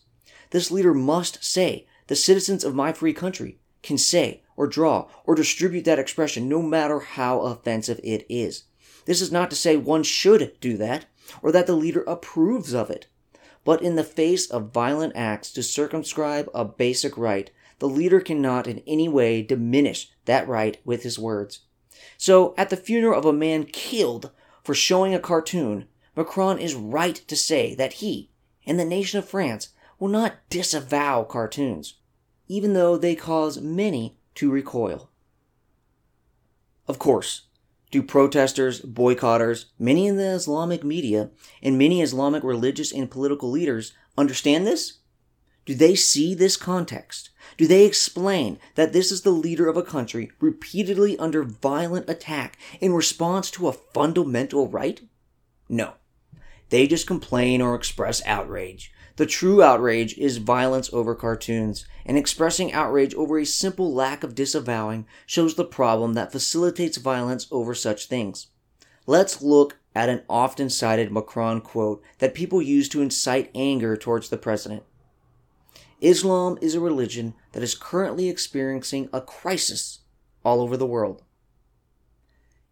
This 0.52 0.72
leader 0.72 0.94
must 0.94 1.44
say, 1.44 1.88
the 2.08 2.16
citizens 2.16 2.64
of 2.64 2.76
my 2.76 2.94
free 2.94 3.14
country 3.14 3.60
can 3.82 3.98
say 3.98 4.44
or 4.56 4.68
draw 4.68 5.08
or 5.26 5.36
distribute 5.36 5.86
that 5.86 6.00
expression 6.00 6.48
no 6.48 6.62
matter 6.62 7.00
how 7.00 7.42
offensive 7.42 8.00
it 8.04 8.26
is. 8.30 8.64
This 9.06 9.22
is 9.22 9.32
not 9.32 9.50
to 9.50 9.56
say 9.56 9.78
one 9.78 10.04
should 10.04 10.54
do 10.60 10.78
that 10.78 11.06
or 11.42 11.52
that 11.52 11.68
the 11.68 11.76
leader 11.76 12.04
approves 12.04 12.74
of 12.74 12.90
it. 12.90 13.08
But 13.64 13.82
in 13.82 13.96
the 13.96 14.04
face 14.04 14.50
of 14.50 14.72
violent 14.72 15.14
acts 15.16 15.52
to 15.54 15.64
circumscribe 15.64 16.50
a 16.54 16.64
basic 16.66 17.18
right, 17.18 17.50
the 17.80 17.90
leader 17.90 18.20
cannot 18.20 18.68
in 18.68 18.84
any 18.88 19.10
way 19.10 19.42
diminish 19.42 20.12
that 20.26 20.48
right 20.48 20.80
with 20.86 21.04
his 21.04 21.20
words. 21.20 21.62
So, 22.18 22.54
at 22.58 22.70
the 22.70 22.78
funeral 22.78 23.18
of 23.18 23.26
a 23.26 23.34
man 23.34 23.66
killed 23.66 24.32
for 24.64 24.74
showing 24.74 25.14
a 25.14 25.20
cartoon, 25.20 25.88
Macron 26.16 26.60
is 26.60 26.76
right 26.76 27.16
to 27.16 27.36
say 27.36 27.76
that 27.76 27.94
he 27.94 28.32
and 28.66 28.80
the 28.80 28.86
nation 28.86 29.20
of 29.20 29.28
France 29.28 29.70
will 30.00 30.08
not 30.08 30.38
disavow 30.50 31.24
cartoons, 31.24 31.96
even 32.48 32.74
though 32.74 32.98
they 32.98 33.16
cause 33.16 33.60
many 33.60 34.18
to 34.36 34.52
recoil. 34.52 35.10
Of 36.88 37.00
course, 37.00 37.44
do 37.92 38.04
protesters, 38.04 38.82
boycotters, 38.82 39.66
many 39.80 40.08
in 40.08 40.18
the 40.18 40.32
Islamic 40.32 40.84
media, 40.84 41.30
and 41.62 41.78
many 41.78 42.02
Islamic 42.02 42.44
religious 42.44 42.92
and 42.92 43.10
political 43.10 43.50
leaders 43.50 43.94
understand 44.18 44.68
this? 44.68 45.00
Do 45.66 45.74
they 45.74 45.96
see 45.96 46.36
this 46.36 46.58
context? 46.58 47.32
Do 47.58 47.66
they 47.66 47.86
explain 47.86 48.60
that 48.76 48.94
this 48.94 49.12
is 49.12 49.22
the 49.22 49.32
leader 49.32 49.68
of 49.68 49.78
a 49.78 49.84
country 49.84 50.32
repeatedly 50.40 51.18
under 51.18 51.44
violent 51.44 52.10
attack 52.10 52.58
in 52.80 52.94
response 52.94 53.50
to 53.52 53.68
a 53.68 53.74
fundamental 53.74 54.68
right? 54.68 55.02
No. 55.68 55.94
They 56.70 56.88
just 56.88 57.08
complain 57.08 57.62
or 57.62 57.76
express 57.76 58.22
outrage. 58.26 58.92
The 59.18 59.26
true 59.26 59.64
outrage 59.64 60.18
is 60.18 60.38
violence 60.38 60.92
over 60.92 61.16
cartoons, 61.16 61.86
and 62.06 62.18
expressing 62.18 62.74
outrage 62.74 63.14
over 63.16 63.40
a 63.40 63.46
simple 63.46 63.94
lack 63.94 64.24
of 64.24 64.36
disavowing 64.36 65.08
shows 65.26 65.56
the 65.56 65.64
problem 65.64 66.14
that 66.14 66.34
facilitates 66.34 66.98
violence 66.98 67.48
over 67.50 67.74
such 67.74 68.08
things. 68.08 68.48
Let's 69.08 69.42
look 69.42 69.78
at 69.96 70.10
an 70.10 70.24
often 70.30 70.70
cited 70.70 71.12
Macron 71.14 71.62
quote 71.62 72.04
that 72.20 72.34
people 72.34 72.62
use 72.62 72.90
to 72.90 73.02
incite 73.02 73.52
anger 73.56 73.96
towards 73.96 74.30
the 74.30 74.38
president. 74.38 74.84
Islam 76.02 76.58
is 76.62 76.76
a 76.76 76.82
religion 76.82 77.36
that 77.54 77.64
is 77.64 77.74
currently 77.74 78.28
experiencing 78.28 79.08
a 79.14 79.22
crisis 79.22 80.00
all 80.44 80.60
over 80.60 80.76
the 80.76 80.86
world. 80.86 81.24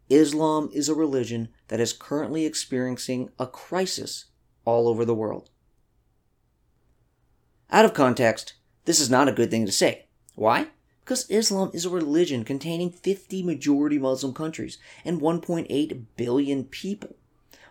Islam 0.10 0.70
is 0.74 0.90
a 0.90 0.94
religion 0.94 1.48
that 1.70 1.80
is 1.80 1.94
currently 1.94 2.46
experiencing 2.46 3.30
a 3.40 3.48
crisis 3.48 4.26
all 4.66 4.90
over 4.90 5.06
the 5.06 5.16
world. 5.16 5.50
Out 7.74 7.86
of 7.86 7.96
context, 7.96 8.54
this 8.86 9.00
is 9.00 9.10
not 9.10 9.28
a 9.28 9.32
good 9.32 9.50
thing 9.50 9.66
to 9.66 9.72
say. 9.72 10.06
Why? 10.36 10.68
Because 11.04 11.28
Islam 11.28 11.72
is 11.74 11.86
a 11.86 11.90
religion 11.90 12.44
containing 12.44 12.92
50 12.92 13.42
majority 13.42 13.98
Muslim 13.98 14.32
countries 14.32 14.78
and 15.04 15.20
1.8 15.20 16.04
billion 16.16 16.66
people. 16.66 17.16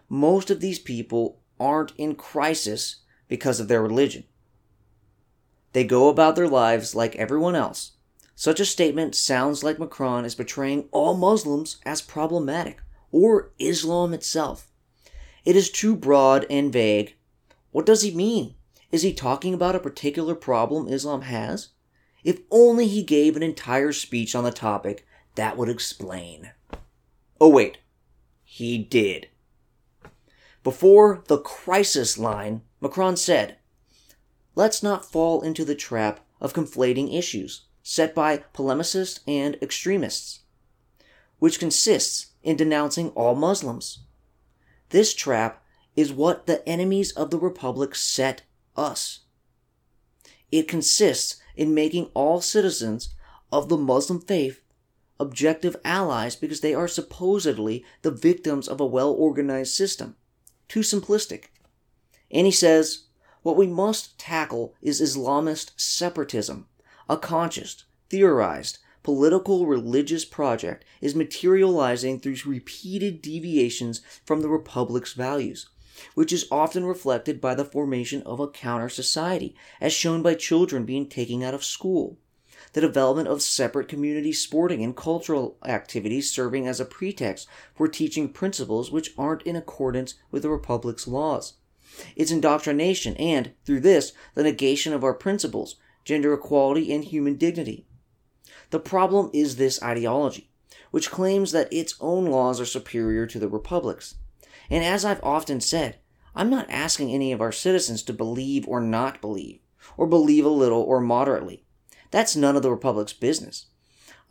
Most 0.09 0.51
of 0.51 0.59
these 0.59 0.81
people 0.81 1.39
aren't 1.61 1.93
in 1.97 2.17
crisis 2.17 2.97
because 3.29 3.61
of 3.61 3.69
their 3.69 3.81
religion. 3.81 4.25
They 5.73 5.85
go 5.85 6.09
about 6.09 6.35
their 6.35 6.49
lives 6.49 6.97
like 6.97 7.15
everyone 7.15 7.55
else. 7.55 7.93
Such 8.35 8.59
a 8.59 8.65
statement 8.65 9.15
sounds 9.15 9.63
like 9.63 9.79
Macron 9.79 10.25
is 10.25 10.35
portraying 10.35 10.89
all 10.91 11.17
Muslims 11.17 11.77
as 11.87 12.03
problematic, 12.03 12.81
or 13.13 13.53
Islam 13.61 14.13
itself. 14.15 14.69
It 15.45 15.55
is 15.55 15.71
too 15.71 15.95
broad 15.95 16.45
and 16.51 16.73
vague. 16.73 17.15
What 17.71 17.87
does 17.87 18.03
he 18.03 18.11
mean? 18.13 18.57
Is 18.93 19.01
he 19.03 19.15
talking 19.15 19.55
about 19.55 19.75
a 19.75 19.81
particular 19.81 20.35
problem 20.35 20.87
Islam 20.87 21.23
has? 21.23 21.71
If 22.23 22.41
only 22.51 22.87
he 22.87 23.03
gave 23.03 23.37
an 23.37 23.43
entire 23.43 23.91
speech 23.93 24.35
on 24.35 24.45
the 24.45 24.53
topic, 24.53 25.07
that 25.35 25.57
would 25.57 25.71
explain. 25.71 26.51
Oh, 27.41 27.49
wait. 27.49 27.79
He 28.45 28.77
did. 28.79 29.29
Before 30.63 31.25
the 31.27 31.39
crisis 31.39 32.19
line, 32.19 32.63
Macron 32.81 33.17
said, 33.17 33.57
let's 34.55 34.83
not 34.83 35.11
fall 35.11 35.41
into 35.41 35.65
the 35.65 35.75
trap 35.75 36.21
of 36.39 36.53
conflating 36.53 37.17
issues 37.17 37.63
set 37.83 38.15
by 38.15 38.45
polemicists 38.55 39.21
and 39.27 39.57
extremists, 39.61 40.41
which 41.39 41.59
consists 41.59 42.27
in 42.43 42.57
denouncing 42.57 43.09
all 43.11 43.35
Muslims. 43.35 44.01
This 44.91 45.15
trap 45.15 45.65
is 45.97 46.13
what 46.13 46.47
the 46.47 46.67
enemies 46.69 47.11
of 47.13 47.31
the 47.31 47.39
Republic 47.39 47.95
set 47.95 48.43
us. 48.77 49.21
It 50.51 50.69
consists 50.69 51.41
in 51.57 51.75
making 51.75 52.11
all 52.15 52.41
citizens 52.41 53.15
of 53.51 53.69
the 53.69 53.77
Muslim 53.77 54.21
faith 54.21 54.63
objective 55.21 55.77
allies 55.85 56.35
because 56.35 56.61
they 56.61 56.75
are 56.75 56.89
supposedly 56.89 57.85
the 58.03 58.11
victims 58.11 58.69
of 58.69 58.81
a 58.81 58.87
well 58.87 59.13
organized 59.13 59.75
system. 59.75 60.17
Too 60.69 60.81
simplistic. 60.81 61.45
And 62.31 62.47
he 62.47 62.53
says, 62.53 63.05
what 63.43 63.57
we 63.57 63.67
must 63.67 64.19
tackle 64.19 64.75
is 64.81 65.01
Islamist 65.01 65.73
separatism. 65.77 66.67
A 67.09 67.17
conscious, 67.17 67.85
theorized, 68.09 68.79
political 69.03 69.67
religious 69.67 70.25
project 70.25 70.85
is 71.01 71.15
materializing 71.15 72.21
through 72.21 72.37
repeated 72.47 73.21
deviations 73.21 74.01
from 74.25 74.41
the 74.41 74.49
Republic's 74.49 75.13
values, 75.13 75.69
which 76.15 76.33
is 76.33 76.47
often 76.51 76.85
reflected 76.85 77.41
by 77.41 77.55
the 77.55 77.65
formation 77.65 78.23
of 78.23 78.41
a 78.41 78.49
counter 78.49 78.89
society, 78.89 79.55
as 79.81 79.93
shown 79.93 80.23
by 80.23 80.35
children 80.35 80.85
being 80.85 81.09
taken 81.09 81.43
out 81.43 81.55
of 81.55 81.65
school, 81.65 82.19
the 82.73 82.81
development 82.81 83.29
of 83.29 83.43
separate 83.43 83.89
community 83.89 84.33
sporting 84.33 84.83
and 84.83 84.97
cultural 84.97 85.59
activities 85.65 86.31
serving 86.31 86.67
as 86.67 86.81
a 86.81 86.85
pretext 86.85 87.47
for 87.75 87.89
teaching 87.89 88.29
principles 88.29 88.91
which 88.91 89.13
aren't 89.19 89.43
in 89.43 89.57
accordance 89.57 90.15
with 90.31 90.43
the 90.43 90.51
Republic's 90.51 91.07
laws 91.07 91.55
its 92.17 92.31
indoctrination, 92.31 93.15
and, 93.17 93.53
through 93.65 93.81
this, 93.81 94.13
the 94.35 94.43
negation 94.43 94.93
of 94.93 95.05
our 95.05 95.15
principles, 95.15 95.77
gender 96.05 96.33
equality, 96.33 96.93
and 96.93 97.05
human 97.05 97.37
dignity. 97.37 97.87
The 98.71 98.81
problem 98.81 99.31
is 99.33 99.57
this 99.57 99.83
ideology, 99.83 100.51
which 100.91 101.11
claims 101.11 101.53
that 101.53 101.73
its 101.73 101.95
own 102.01 102.27
laws 102.27 102.61
are 102.61 102.67
superior 102.67 103.27
to 103.27 103.39
the 103.39 103.49
Republic's. 103.49 104.15
And 104.73 104.85
as 104.85 105.05
I've 105.05 105.23
often 105.23 105.61
said, 105.61 105.99
I'm 106.35 106.51
not 106.51 106.71
asking 106.71 107.11
any 107.11 107.31
of 107.31 107.41
our 107.41 107.53
citizens 107.53 108.03
to 108.05 108.13
believe 108.13 108.67
or 108.67 108.81
not 108.81 109.21
believe, 109.21 109.61
or 109.97 110.07
believe 110.07 110.45
a 110.45 110.49
little 110.49 110.83
or 110.83 111.01
moderately. 111.01 111.65
That's 112.11 112.35
none 112.35 112.57
of 112.57 112.63
the 112.63 112.71
Republic's 112.71 113.13
business. 113.13 113.67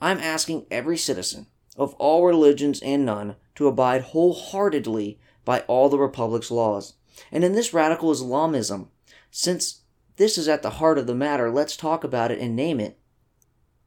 I'm 0.01 0.17
asking 0.17 0.65
every 0.69 0.97
citizen, 0.97 1.47
of 1.77 1.93
all 1.95 2.25
religions 2.25 2.81
and 2.81 3.05
none, 3.05 3.35
to 3.55 3.67
abide 3.67 4.01
wholeheartedly 4.01 5.19
by 5.45 5.61
all 5.61 5.87
the 5.89 5.99
Republic's 5.99 6.51
laws 6.51 6.95
and 7.31 7.43
in 7.43 7.53
this 7.53 7.73
radical 7.73 8.11
Islamism, 8.11 8.89
since 9.29 9.81
this 10.17 10.37
is 10.37 10.47
at 10.47 10.61
the 10.61 10.71
heart 10.71 10.97
of 10.97 11.07
the 11.07 11.15
matter, 11.15 11.51
let's 11.51 11.75
talk 11.75 12.03
about 12.03 12.31
it 12.31 12.39
and 12.39 12.55
name 12.55 12.79
it. 12.79 12.99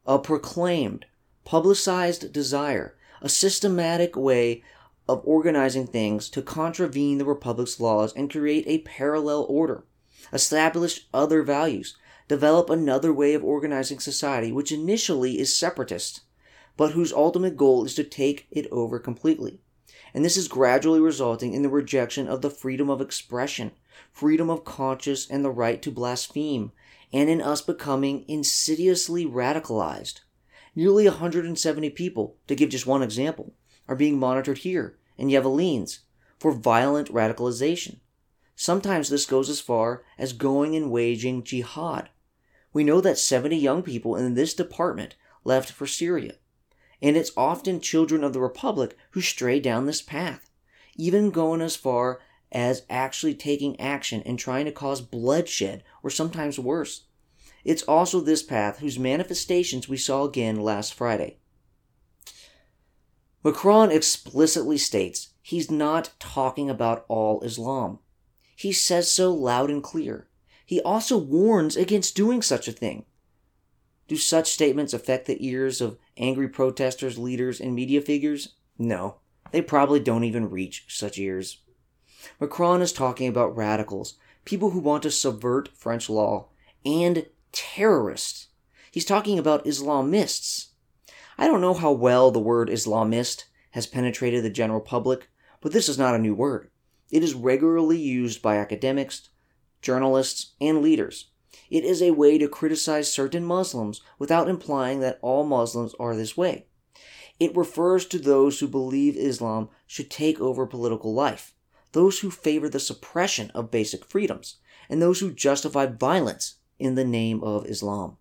A 0.07 0.19
proclaimed, 0.19 1.07
publicized 1.45 2.33
desire, 2.33 2.97
a 3.23 3.29
systematic 3.29 4.17
way 4.17 4.63
of 5.09 5.21
organizing 5.25 5.87
things 5.87 6.29
to 6.31 6.43
contravene 6.43 7.19
the 7.19 7.25
Republic's 7.25 7.79
laws 7.79 8.13
and 8.15 8.31
create 8.31 8.65
a 8.67 8.79
parallel 8.79 9.45
order, 9.49 9.85
establish 10.33 11.07
other 11.13 11.43
values, 11.43 11.97
develop 12.29 12.71
another 12.71 13.13
way 13.13 13.35
of 13.35 13.45
organizing 13.45 14.01
society 14.01 14.51
which 14.51 14.73
initially 14.73 15.39
is 15.39 15.57
separatist, 15.57 16.23
but 16.77 16.93
whose 16.93 17.13
ultimate 17.13 17.57
goal 17.57 17.85
is 17.85 17.95
to 17.95 18.05
take 18.05 18.47
it 18.51 18.67
over 18.73 18.99
completely. 18.99 19.61
And 20.15 20.25
this 20.25 20.37
is 20.37 20.49
gradually 20.49 21.01
resulting 21.01 21.53
in 21.53 21.63
the 21.63 21.69
rejection 21.69 22.29
of 22.29 22.41
the 22.41 22.51
freedom 22.51 22.89
of 22.89 23.01
expression, 23.01 23.73
freedom 24.13 24.49
of 24.49 24.65
conscience, 24.65 25.29
and 25.29 25.45
the 25.45 25.51
right 25.51 25.83
to 25.83 25.91
blaspheme, 25.91 26.73
and 27.13 27.29
in 27.29 27.41
us 27.41 27.61
becoming 27.61 28.25
insidiously 28.29 29.27
radicalized. 29.27 30.21
Nearly 30.75 31.07
170 31.07 31.91
people, 31.91 32.37
to 32.47 32.55
give 32.57 32.71
just 32.71 32.87
one 32.87 33.03
example, 33.03 33.55
are 33.89 33.97
being 33.97 34.19
monitored 34.19 34.59
here 34.59 34.97
in 35.17 35.29
Yvelines 35.29 36.01
for 36.39 36.53
violent 36.53 37.13
radicalization. 37.13 37.99
Sometimes 38.57 39.09
this 39.09 39.27
goes 39.27 39.49
as 39.49 39.61
far 39.61 40.05
as 40.19 40.33
going 40.33 40.77
and 40.77 40.91
waging 40.91 41.43
jihad. 41.43 42.11
We 42.73 42.85
know 42.85 43.01
that 43.01 43.19
70 43.19 43.57
young 43.57 43.83
people 43.83 44.17
in 44.17 44.35
this 44.35 44.55
department 44.55 45.17
left 45.45 45.71
for 45.71 45.87
Syria, 45.87 46.35
and 47.01 47.17
it's 47.17 47.33
often 47.37 47.81
children 47.81 48.25
of 48.25 48.33
the 48.33 48.41
Republic 48.41 48.97
who 49.11 49.21
stray 49.21 49.61
down 49.61 49.87
this 49.87 50.03
path, 50.03 50.51
even 50.97 51.31
going 51.31 51.61
as 51.61 51.77
far 51.77 52.21
as 52.53 52.83
actually 52.89 53.35
taking 53.35 53.79
action 53.81 54.23
and 54.25 54.39
trying 54.39 54.65
to 54.65 54.73
cause 54.73 55.01
bloodshed 55.01 55.83
or 56.03 56.11
sometimes 56.11 56.59
worse. 56.59 57.05
It's 57.65 57.83
also 57.83 58.21
this 58.21 58.43
path 58.43 58.79
whose 58.79 58.99
manifestations 58.99 59.89
we 59.89 59.97
saw 59.97 60.25
again 60.25 60.61
last 60.61 60.95
Friday. 60.95 61.39
Macron 63.45 63.93
explicitly 63.93 64.79
states 64.79 65.29
he's 65.43 65.71
not 65.71 66.15
talking 66.19 66.71
about 66.71 67.05
all 67.09 67.43
Islam. 67.43 67.99
He 68.57 68.73
says 68.73 69.11
so 69.11 69.35
loud 69.35 69.69
and 69.71 69.83
clear. 69.83 70.29
He 70.65 70.81
also 70.81 71.19
warns 71.19 71.77
against 71.77 72.17
doing 72.17 72.41
such 72.41 72.67
a 72.67 72.73
thing. 72.73 73.05
Do 74.09 74.17
such 74.17 74.51
statements 74.51 74.95
affect 74.95 75.27
the 75.27 75.47
ears 75.47 75.81
of 75.81 75.99
angry 76.17 76.49
protesters, 76.49 77.19
leaders, 77.19 77.61
and 77.61 77.75
media 77.75 78.01
figures? 78.01 78.55
No, 78.79 79.17
they 79.51 79.61
probably 79.63 80.01
don't 80.01 80.25
even 80.25 80.51
reach 80.51 80.85
such 80.89 81.19
ears. 81.19 81.59
Macron 82.41 82.81
is 82.81 82.93
talking 82.93 83.29
about 83.29 83.57
radicals, 83.57 84.15
people 84.45 84.71
who 84.71 84.81
want 84.81 85.03
to 85.03 85.11
subvert 85.11 85.69
French 85.77 86.09
law, 86.09 86.49
and 86.85 87.27
terrorists. 87.53 88.49
He's 88.91 89.05
talking 89.05 89.39
about 89.39 89.65
Islamists. 89.65 90.69
I 91.37 91.47
don't 91.47 91.61
know 91.61 91.75
how 91.75 91.93
well 91.93 92.31
the 92.31 92.39
word 92.39 92.69
Islamist 92.69 93.45
has 93.73 93.87
penetrated 93.87 94.45
the 94.45 94.51
general 94.51 94.81
public, 94.81 95.29
but 95.61 95.73
this 95.73 95.89
is 95.89 95.99
not 95.99 96.15
a 96.15 96.19
new 96.19 96.35
word. 96.35 96.71
It 97.11 97.23
is 97.23 97.35
regularly 97.35 97.99
used 97.99 98.41
by 98.41 98.57
academics, 98.57 99.31
journalists, 99.83 100.55
and 100.61 100.81
leaders. 100.81 101.31
It 101.71 101.85
is 101.85 102.03
a 102.03 102.13
way 102.13 102.39
to 102.39 102.49
criticize 102.49 103.13
certain 103.13 103.45
Muslims 103.45 104.01
without 104.19 104.49
implying 104.49 105.01
that 105.01 105.19
all 105.23 105.45
Muslims 105.45 105.95
are 105.99 106.15
this 106.15 106.37
way. 106.37 106.67
It 107.41 107.57
refers 107.57 108.07
to 108.07 108.19
those 108.19 108.61
who 108.61 108.69
believe 108.69 109.17
Islam 109.17 109.69
should 109.87 110.11
take 110.11 110.41
over 110.41 110.67
political 110.67 111.13
life, 111.13 111.55
those 111.93 112.21
who 112.21 112.31
favor 112.31 112.69
the 112.69 112.81
suppression 112.81 113.51
of 113.55 113.71
basic 113.71 114.05
freedoms, 114.05 114.57
and 114.89 115.03
those 115.03 115.21
who 115.21 115.33
justify 115.33 115.87
violence 115.87 116.57
in 116.79 116.95
the 116.95 117.05
name 117.05 117.43
of 117.43 117.67
Islam. 117.67 118.19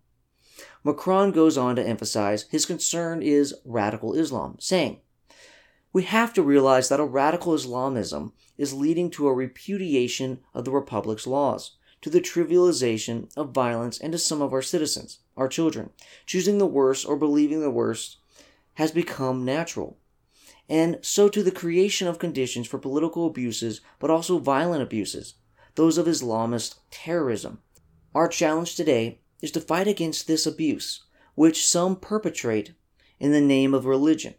Macron 0.84 1.32
goes 1.32 1.56
on 1.56 1.76
to 1.76 1.86
emphasize 1.86 2.44
his 2.50 2.66
concern 2.66 3.22
is 3.22 3.54
radical 3.64 4.14
Islam, 4.14 4.56
saying, 4.60 5.00
we 5.94 6.02
have 6.02 6.34
to 6.34 6.42
realize 6.42 6.88
that 6.88 6.98
a 6.98 7.04
radical 7.04 7.54
Islamism 7.54 8.32
is 8.58 8.74
leading 8.74 9.10
to 9.10 9.28
a 9.28 9.32
repudiation 9.32 10.40
of 10.52 10.64
the 10.64 10.72
Republic's 10.72 11.26
laws, 11.26 11.76
to 12.02 12.10
the 12.10 12.20
trivialization 12.20 13.34
of 13.36 13.52
violence, 13.52 14.00
and 14.00 14.12
to 14.12 14.18
some 14.18 14.42
of 14.42 14.52
our 14.52 14.60
citizens, 14.60 15.20
our 15.36 15.46
children. 15.46 15.90
Choosing 16.26 16.58
the 16.58 16.66
worst 16.66 17.06
or 17.06 17.16
believing 17.16 17.60
the 17.60 17.70
worst 17.70 18.18
has 18.74 18.90
become 18.90 19.44
natural. 19.44 19.96
And 20.68 20.98
so 21.00 21.28
to 21.28 21.44
the 21.44 21.52
creation 21.52 22.08
of 22.08 22.18
conditions 22.18 22.66
for 22.66 22.78
political 22.78 23.26
abuses, 23.26 23.80
but 24.00 24.10
also 24.10 24.38
violent 24.38 24.82
abuses, 24.82 25.34
those 25.76 25.96
of 25.96 26.06
Islamist 26.06 26.74
terrorism. 26.90 27.60
Our 28.16 28.26
challenge 28.26 28.74
today 28.74 29.20
is 29.44 29.50
to 29.50 29.60
fight 29.60 29.86
against 29.86 30.26
this 30.26 30.46
abuse, 30.46 31.04
which 31.34 31.66
some 31.66 31.96
perpetrate 31.96 32.72
in 33.20 33.30
the 33.30 33.42
name 33.42 33.74
of 33.74 33.84
religion 33.84 34.34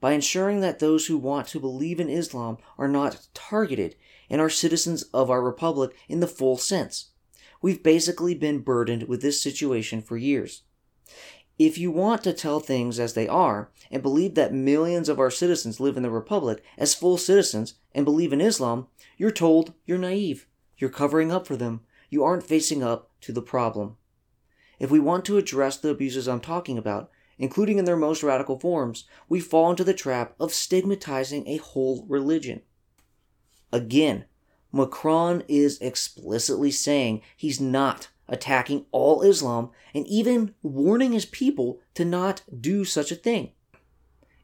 by 0.00 0.12
ensuring 0.12 0.60
that 0.60 0.78
those 0.78 1.06
who 1.06 1.18
want 1.18 1.48
to 1.48 1.58
believe 1.58 1.98
in 1.98 2.08
Islam 2.08 2.56
are 2.78 2.86
not 2.86 3.26
targeted 3.34 3.96
and 4.30 4.40
are 4.40 4.48
citizens 4.48 5.02
of 5.12 5.30
our 5.30 5.42
republic 5.42 5.96
in 6.08 6.20
the 6.20 6.28
full 6.28 6.56
sense. 6.56 7.10
We've 7.60 7.82
basically 7.82 8.36
been 8.36 8.60
burdened 8.60 9.08
with 9.08 9.20
this 9.20 9.42
situation 9.42 10.00
for 10.00 10.16
years. 10.16 10.62
If 11.58 11.76
you 11.76 11.90
want 11.90 12.22
to 12.22 12.32
tell 12.32 12.60
things 12.60 13.00
as 13.00 13.14
they 13.14 13.26
are 13.26 13.72
and 13.90 14.00
believe 14.00 14.36
that 14.36 14.54
millions 14.54 15.08
of 15.08 15.18
our 15.18 15.30
citizens 15.30 15.80
live 15.80 15.96
in 15.96 16.04
the 16.04 16.10
republic 16.10 16.62
as 16.78 16.94
full 16.94 17.18
citizens 17.18 17.74
and 17.92 18.04
believe 18.04 18.32
in 18.32 18.40
Islam, 18.40 18.86
you're 19.16 19.32
told 19.32 19.72
you're 19.86 19.98
naive. 19.98 20.46
You're 20.76 20.90
covering 20.90 21.32
up 21.32 21.48
for 21.48 21.56
them. 21.56 21.80
You 22.10 22.22
aren't 22.22 22.46
facing 22.46 22.84
up 22.84 23.10
to 23.22 23.32
the 23.32 23.42
problem. 23.42 23.96
If 24.78 24.90
we 24.90 25.00
want 25.00 25.24
to 25.26 25.38
address 25.38 25.76
the 25.76 25.90
abuses 25.90 26.28
I'm 26.28 26.40
talking 26.40 26.78
about, 26.78 27.10
including 27.38 27.78
in 27.78 27.84
their 27.84 27.96
most 27.96 28.22
radical 28.22 28.58
forms, 28.58 29.04
we 29.28 29.40
fall 29.40 29.70
into 29.70 29.84
the 29.84 29.94
trap 29.94 30.34
of 30.38 30.52
stigmatizing 30.52 31.46
a 31.46 31.58
whole 31.58 32.04
religion. 32.08 32.62
Again, 33.72 34.24
Macron 34.72 35.42
is 35.48 35.78
explicitly 35.80 36.70
saying 36.70 37.22
he's 37.36 37.60
not 37.60 38.08
attacking 38.28 38.86
all 38.90 39.22
Islam 39.22 39.70
and 39.94 40.06
even 40.06 40.54
warning 40.62 41.12
his 41.12 41.26
people 41.26 41.80
to 41.94 42.04
not 42.04 42.42
do 42.60 42.84
such 42.84 43.10
a 43.10 43.16
thing. 43.16 43.52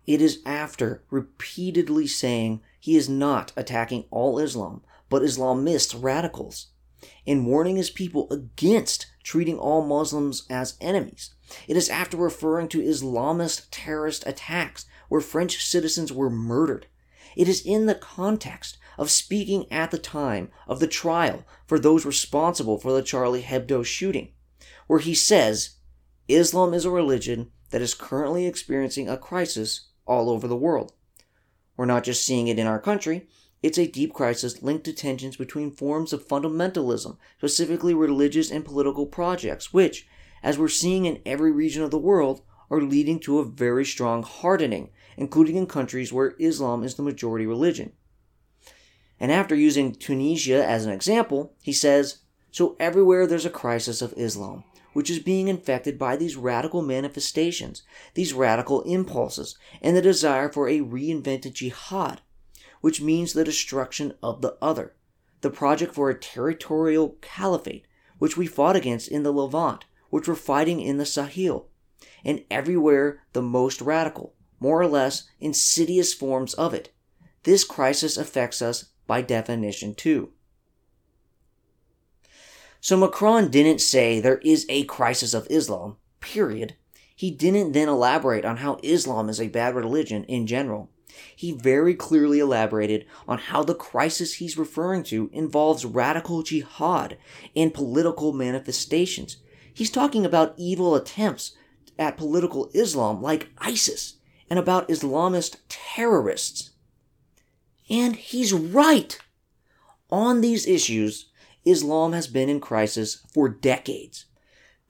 It 0.07 0.21
is 0.21 0.41
after 0.45 1.05
repeatedly 1.11 2.07
saying 2.07 2.63
he 2.81 2.97
is 2.97 3.09
not 3.09 3.53
attacking 3.57 4.05
all 4.11 4.39
Islam, 4.39 4.83
but 5.09 5.23
Islamist 5.23 6.03
radicals, 6.03 6.69
and 7.27 7.47
warning 7.47 7.77
his 7.77 7.91
people 7.91 8.29
against 8.31 9.07
treating 9.23 9.59
all 9.59 9.87
Muslims 9.87 10.47
as 10.51 10.77
enemies 10.81 11.35
it 11.69 11.77
is 11.77 11.89
after 11.89 12.17
referring 12.17 12.69
to 12.69 12.83
Islamist 12.83 13.67
terrorist 13.71 14.27
attacks 14.27 14.87
where 15.09 15.21
French 15.21 15.65
citizens 15.65 16.13
were 16.13 16.31
murdered. 16.31 16.87
It 17.37 17.49
is 17.49 17.65
in 17.65 17.87
the 17.87 17.95
context 17.95 18.79
of 18.99 19.11
speaking 19.11 19.71
at 19.71 19.91
the 19.91 19.99
time 19.99 20.51
of 20.67 20.81
the 20.81 20.87
trial 20.87 21.45
for 21.67 21.79
those 21.79 22.05
responsible 22.05 22.79
for 22.79 22.93
the 22.93 23.03
Charlie 23.03 23.43
Hebdo 23.43 23.85
shooting, 23.85 24.33
where 24.87 24.99
he 24.99 25.15
says 25.15 25.77
Islam 26.29 26.75
is 26.75 26.85
a 26.85 26.91
religion 26.91 27.51
that 27.71 27.83
is 27.83 27.95
currently 27.95 28.47
experiencing 28.47 29.09
a 29.09 29.17
crisis 29.17 29.89
all 30.07 30.31
over 30.31 30.47
the 30.47 30.57
world. 30.57 30.93
We're 31.77 31.87
not 31.87 32.05
just 32.05 32.25
seeing 32.25 32.49
it 32.49 32.59
in 32.59 32.67
our 32.67 32.79
country, 32.79 33.29
it's 33.63 33.79
a 33.79 33.87
deep 33.87 34.13
crisis 34.13 34.63
linked 34.63 34.85
to 34.85 34.93
tensions 34.93 35.37
between 35.37 35.71
forms 35.71 36.13
of 36.13 36.27
fundamentalism, 36.27 37.17
specifically 37.39 37.95
religious 37.95 38.51
and 38.51 38.65
political 38.65 39.07
projects, 39.07 39.73
which, 39.73 40.07
as 40.43 40.59
we're 40.59 40.69
seeing 40.69 41.05
in 41.05 41.21
every 41.25 41.53
region 41.53 41.83
of 41.83 41.93
the 41.93 41.99
world, 41.99 42.43
are 42.71 42.81
leading 42.81 43.21
to 43.21 43.39
a 43.39 43.45
very 43.45 43.85
strong 43.85 44.23
hardening, 44.23 44.91
including 45.17 45.57
in 45.57 45.67
countries 45.67 46.13
where 46.13 46.35
Islam 46.39 46.83
is 46.83 46.97
the 46.97 47.03
majority 47.03 47.47
religion. 47.47 47.93
And 49.21 49.31
after 49.31 49.55
using 49.55 49.95
Tunisia 49.95 50.67
as 50.67 50.85
an 50.85 50.93
example, 50.93 51.55
he 51.63 51.73
says, 51.73 52.19
So 52.51 52.75
everywhere 52.81 53.27
there's 53.27 53.47
a 53.47 53.51
crisis 53.51 54.03
of 54.03 54.15
Islam, 54.17 54.65
which 54.95 55.09
is 55.09 55.21
being 55.21 55.47
infected 55.47 55.99
by 55.99 56.17
these 56.17 56.35
radical 56.35 56.83
manifestations, 56.83 57.83
these 58.15 58.33
radical 58.33 58.83
impulses, 58.83 59.57
and 59.81 59.97
the 59.97 60.03
desire 60.03 60.49
for 60.49 60.69
a 60.69 60.81
reinvented 60.81 61.53
jihad, 61.53 62.23
which 62.83 63.01
means 63.01 63.33
the 63.33 63.45
destruction 63.45 64.13
of 64.23 64.43
the 64.43 64.59
other, 64.61 64.95
the 65.41 65.49
project 65.49 65.95
for 65.95 66.11
a 66.11 66.19
territorial 66.19 67.17
caliphate, 67.23 67.87
which 68.19 68.37
we 68.37 68.47
fought 68.47 68.77
against 68.77 69.09
in 69.09 69.23
the 69.23 69.33
Levant, 69.33 69.87
which 70.11 70.29
were 70.29 70.35
fighting 70.35 70.81
in 70.81 70.99
the 70.99 71.07
Sahel, 71.07 71.69
and 72.25 72.45
everywhere 72.51 73.23
the 73.33 73.41
most 73.41 73.81
radical, 73.81 74.35
more 74.61 74.81
or 74.81 74.87
less 74.87 75.29
insidious 75.41 76.13
forms 76.13 76.53
of 76.55 76.75
it. 76.75 76.93
This 77.45 77.65
crisis 77.65 78.17
affects 78.17 78.61
us 78.61 78.91
by 79.07 79.23
definition 79.23 79.95
too. 79.95 80.31
So 82.81 82.97
Macron 82.97 83.49
didn't 83.49 83.81
say 83.81 84.21
there 84.21 84.39
is 84.39 84.67
a 84.69 84.85
crisis 84.85 85.35
of 85.35 85.47
Islam, 85.49 85.97
period. 86.21 86.75
He 87.15 87.31
didn't 87.31 87.73
then 87.73 87.89
elaborate 87.89 88.45
on 88.45 88.57
how 88.59 88.81
Islam 88.83 89.29
is 89.29 89.41
a 89.41 89.49
bad 89.49 89.77
religion 89.77 90.25
in 90.25 90.49
general. 90.49 90.91
He 91.35 91.53
very 91.53 91.95
clearly 91.95 92.39
elaborated 92.39 93.07
on 93.27 93.39
how 93.39 93.63
the 93.63 93.75
crisis 93.75 94.35
he's 94.35 94.59
referring 94.59 95.03
to 95.05 95.31
involves 95.33 95.85
radical 95.85 96.43
jihad 96.43 97.19
and 97.55 97.75
political 97.75 98.33
manifestations, 98.33 99.37
He's 99.75 99.91
talking 99.91 100.25
about 100.27 100.55
evil 100.57 100.95
attempts 100.95 101.53
at 101.99 102.17
political 102.17 102.71
Islam 102.75 103.23
like 103.23 103.51
ISIS 103.59 104.17
and 104.51 104.59
about 104.59 104.89
Islamist 104.89 105.57
terrorists. 105.69 106.71
And 107.89 108.17
he's 108.17 108.53
right. 108.53 109.19
On 110.11 110.41
these 110.41 110.67
issues, 110.67 111.27
Islam 111.65 112.13
has 112.13 112.27
been 112.27 112.49
in 112.49 112.61
crisis 112.61 113.25
for 113.33 113.49
decades. 113.49 114.27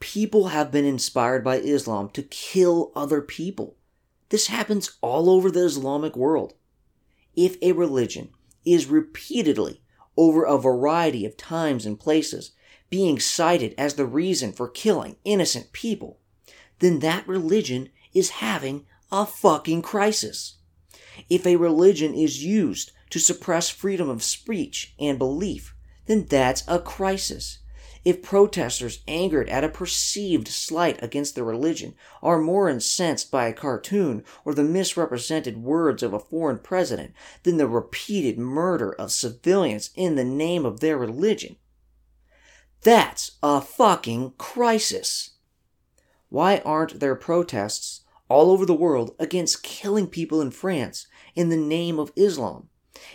People 0.00 0.48
have 0.48 0.72
been 0.72 0.84
inspired 0.84 1.44
by 1.44 1.58
Islam 1.58 2.08
to 2.10 2.22
kill 2.22 2.90
other 2.96 3.20
people. 3.20 3.76
This 4.32 4.46
happens 4.46 4.96
all 5.02 5.28
over 5.28 5.50
the 5.50 5.66
Islamic 5.66 6.16
world. 6.16 6.54
If 7.36 7.58
a 7.60 7.72
religion 7.72 8.30
is 8.64 8.86
repeatedly, 8.86 9.82
over 10.16 10.44
a 10.44 10.56
variety 10.56 11.26
of 11.26 11.36
times 11.36 11.84
and 11.84 12.00
places, 12.00 12.52
being 12.88 13.20
cited 13.20 13.74
as 13.76 13.92
the 13.92 14.06
reason 14.06 14.54
for 14.54 14.70
killing 14.70 15.16
innocent 15.22 15.72
people, 15.72 16.18
then 16.78 17.00
that 17.00 17.28
religion 17.28 17.90
is 18.14 18.40
having 18.40 18.86
a 19.12 19.26
fucking 19.26 19.82
crisis. 19.82 20.56
If 21.28 21.46
a 21.46 21.56
religion 21.56 22.14
is 22.14 22.42
used 22.42 22.90
to 23.10 23.18
suppress 23.18 23.68
freedom 23.68 24.08
of 24.08 24.22
speech 24.22 24.94
and 24.98 25.18
belief, 25.18 25.74
then 26.06 26.24
that's 26.24 26.64
a 26.66 26.78
crisis. 26.78 27.58
If 28.04 28.22
protesters 28.22 29.00
angered 29.06 29.48
at 29.48 29.62
a 29.62 29.68
perceived 29.68 30.48
slight 30.48 31.00
against 31.02 31.34
their 31.34 31.44
religion 31.44 31.94
are 32.22 32.38
more 32.38 32.68
incensed 32.68 33.30
by 33.30 33.46
a 33.46 33.52
cartoon 33.52 34.24
or 34.44 34.54
the 34.54 34.64
misrepresented 34.64 35.62
words 35.62 36.02
of 36.02 36.12
a 36.12 36.18
foreign 36.18 36.58
president 36.58 37.12
than 37.44 37.58
the 37.58 37.68
repeated 37.68 38.38
murder 38.38 38.92
of 38.92 39.12
civilians 39.12 39.90
in 39.94 40.16
the 40.16 40.24
name 40.24 40.66
of 40.66 40.80
their 40.80 40.98
religion, 40.98 41.56
that's 42.82 43.32
a 43.44 43.60
fucking 43.60 44.32
crisis. 44.38 45.30
Why 46.28 46.58
aren't 46.64 46.98
there 46.98 47.14
protests 47.14 48.00
all 48.28 48.50
over 48.50 48.66
the 48.66 48.74
world 48.74 49.14
against 49.20 49.62
killing 49.62 50.08
people 50.08 50.40
in 50.40 50.50
France 50.50 51.06
in 51.36 51.48
the 51.48 51.56
name 51.56 52.00
of 52.00 52.12
Islam? 52.16 52.68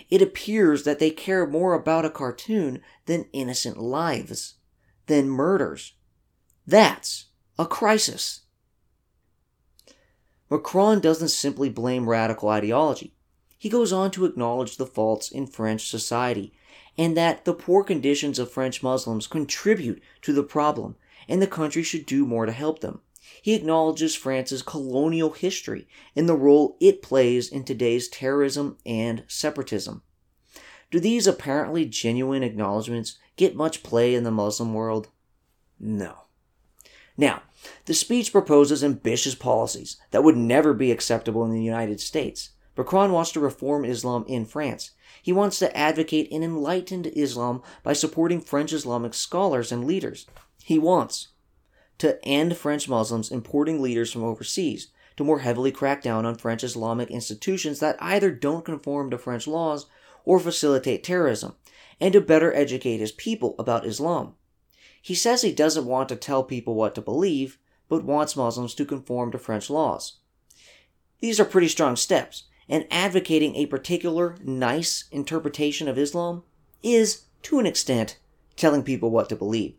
It 0.10 0.22
appears 0.22 0.84
that 0.84 1.00
they 1.00 1.12
care 1.12 1.46
more 1.46 1.74
about 1.74 2.06
a 2.06 2.10
cartoon 2.10 2.82
than 3.08 3.28
innocent 3.34 3.78
lives 3.78 4.57
than 5.08 5.30
murders. 5.30 5.94
That's 6.66 7.26
a 7.58 7.66
crisis. 7.66 8.42
Macron 10.50 11.00
doesn't 11.00 11.30
simply 11.30 11.70
blame 11.70 12.08
radical 12.08 12.50
ideology. 12.50 13.14
He 13.58 13.70
goes 13.70 13.92
on 13.92 14.12
to 14.12 14.26
acknowledge 14.26 14.78
the 14.78 14.86
faults 14.86 15.30
in 15.30 15.48
French 15.48 15.90
society 15.90 16.54
and 16.98 17.18
that 17.18 17.46
the 17.46 17.54
poor 17.54 17.84
conditions 17.84 18.40
of 18.40 18.52
French 18.52 18.82
Muslims 18.84 19.28
contribute 19.28 20.02
to 20.22 20.32
the 20.32 20.44
problem 20.44 20.96
and 21.28 21.42
the 21.42 21.48
country 21.48 21.84
should 21.84 22.06
do 22.06 22.26
more 22.26 22.46
to 22.46 22.52
help 22.52 22.80
them. 22.80 23.02
He 23.42 23.56
acknowledges 23.56 24.16
France's 24.16 24.62
colonial 24.62 25.32
history 25.32 25.88
and 26.16 26.30
the 26.30 26.36
role 26.36 26.78
it 26.80 27.02
plays 27.02 27.50
in 27.50 27.64
today's 27.64 28.08
terrorism 28.08 28.78
and 28.86 29.24
separatism. 29.28 30.02
Do 30.90 31.00
these 31.00 31.28
apparently 31.28 31.86
genuine 31.86 32.44
acknowledgments 32.44 33.18
get 33.38 33.56
much 33.56 33.84
play 33.84 34.14
in 34.14 34.24
the 34.24 34.32
Muslim 34.32 34.74
world? 34.74 35.08
No. 35.80 36.24
Now, 37.16 37.44
the 37.86 37.94
speech 37.94 38.32
proposes 38.32 38.84
ambitious 38.84 39.36
policies 39.36 39.98
that 40.12 40.24
would 40.24 40.38
never 40.38 40.74
be 40.74 40.92
acceptable 40.92 41.46
in 41.46 41.52
the 41.52 41.64
United 41.64 42.00
States. 42.00 42.52
Macron 42.76 43.12
wants 43.12 43.32
to 43.32 43.40
reform 43.40 43.86
Islam 43.86 44.24
in 44.28 44.46
France. 44.46 44.92
He 45.22 45.34
wants 45.34 45.58
to 45.60 45.76
advocate 45.76 46.32
an 46.32 46.44
enlightened 46.44 47.08
Islam 47.08 47.64
by 47.82 47.94
supporting 47.94 48.40
French 48.40 48.72
Islamic 48.72 49.14
scholars 49.14 49.72
and 49.72 49.86
leaders. 49.86 50.28
He 50.64 50.78
wants 50.78 51.30
to 51.98 52.24
end 52.24 52.56
French 52.56 52.88
Muslims 52.88 53.32
importing 53.32 53.82
leaders 53.82 54.12
from 54.12 54.24
overseas, 54.24 54.90
to 55.18 55.24
more 55.24 55.40
heavily 55.40 55.72
crack 55.72 56.04
down 56.04 56.26
on 56.26 56.36
French 56.36 56.64
Islamic 56.64 57.10
institutions 57.10 57.80
that 57.80 57.98
either 58.00 58.30
don't 58.30 58.64
conform 58.64 59.10
to 59.10 59.18
French 59.18 59.48
laws 59.48 59.88
or 60.24 60.40
facilitate 60.40 61.04
terrorism, 61.04 61.56
and 62.00 62.14
to 62.14 62.22
better 62.22 62.54
educate 62.54 63.00
his 63.00 63.12
people 63.12 63.56
about 63.58 63.86
Islam. 63.86 64.36
He 65.02 65.16
says 65.16 65.42
he 65.42 65.54
doesn't 65.54 65.86
want 65.86 66.10
to 66.10 66.16
tell 66.16 66.44
people 66.44 66.76
what 66.76 66.96
to 66.96 67.02
believe, 67.02 67.60
but 67.90 68.04
wants 68.04 68.36
Muslims 68.36 68.76
to 68.76 68.86
conform 68.86 69.32
to 69.32 69.40
French 69.40 69.70
laws. 69.70 70.18
These 71.20 71.40
are 71.40 71.46
pretty 71.46 71.68
strong 71.68 71.96
steps, 71.96 72.44
and 72.70 72.86
advocating 72.92 73.56
a 73.56 73.66
particular 73.66 74.36
nice 74.44 75.06
interpretation 75.12 75.88
of 75.88 75.98
Islam 75.98 76.44
is, 76.84 77.24
to 77.44 77.60
an 77.60 77.66
extent, 77.66 78.20
telling 78.56 78.84
people 78.84 79.10
what 79.10 79.30
to 79.30 79.36
believe. 79.36 79.76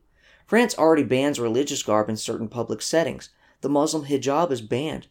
France 0.46 0.76
already 0.78 1.02
bans 1.02 1.38
religious 1.38 1.83
garb 1.83 2.09
in 2.09 2.16
certain 2.16 2.48
public 2.48 2.81
settings. 2.81 3.28
The 3.61 3.68
Muslim 3.68 4.07
hijab 4.07 4.50
is 4.50 4.62
banned. 4.62 5.09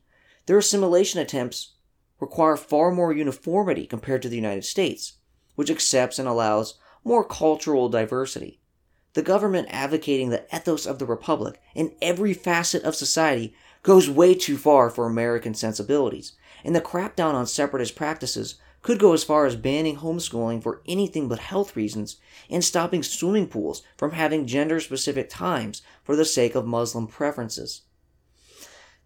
Their 0.48 0.58
assimilation 0.58 1.20
attempts 1.20 1.74
require 2.20 2.58
far 2.58 2.92
more 2.92 3.14
uniformity 3.14 3.86
compared 3.86 4.24
to 4.24 4.30
the 4.30 4.36
United 4.36 4.66
States, 4.66 5.18
which 5.56 5.70
accepts 5.70 6.18
and 6.18 6.28
allows 6.28 6.80
more 7.08 7.24
cultural 7.24 7.88
diversity. 7.88 8.60
The 9.14 9.22
government 9.22 9.70
advocating 9.72 10.30
the 10.30 10.46
ethos 10.54 10.86
of 10.86 11.00
the 11.00 11.06
Republic 11.06 11.60
in 11.74 11.96
every 12.02 12.34
facet 12.34 12.84
of 12.84 12.96
society 12.96 13.56
goes 13.82 14.10
way 14.10 14.36
too 14.36 14.58
far 14.58 14.90
for 14.90 15.06
American 15.06 15.54
sensibilities, 15.54 16.34
and 16.66 16.76
the 16.76 16.82
crackdown 16.82 17.34
on 17.34 17.48
separatist 17.48 17.96
practices 17.96 18.56
could 18.82 19.00
go 19.00 19.14
as 19.14 19.24
far 19.24 19.46
as 19.46 19.56
banning 19.56 19.96
homeschooling 19.98 20.62
for 20.62 20.82
anything 20.86 21.30
but 21.30 21.40
health 21.40 21.78
reasons 21.78 22.18
and 22.50 22.62
stopping 22.62 23.02
swimming 23.02 23.48
pools 23.48 23.84
from 23.96 24.12
having 24.12 24.46
gender 24.46 24.82
specific 24.82 25.30
times 25.30 25.82
for 26.04 26.18
the 26.18 26.26
sake 26.26 26.56
of 26.56 26.68
Muslim 26.68 27.08
preferences. 27.08 27.84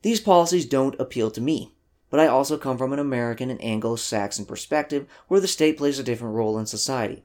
These 0.01 0.21
policies 0.21 0.65
don't 0.65 0.99
appeal 0.99 1.29
to 1.29 1.39
me, 1.39 1.75
but 2.09 2.19
I 2.19 2.25
also 2.25 2.57
come 2.57 2.79
from 2.79 2.93
an 2.93 2.99
American 2.99 3.51
and 3.51 3.63
Anglo 3.63 3.95
Saxon 3.95 4.45
perspective 4.45 5.05
where 5.27 5.39
the 5.39 5.47
state 5.47 5.77
plays 5.77 5.99
a 5.99 6.03
different 6.03 6.33
role 6.33 6.57
in 6.57 6.65
society. 6.65 7.23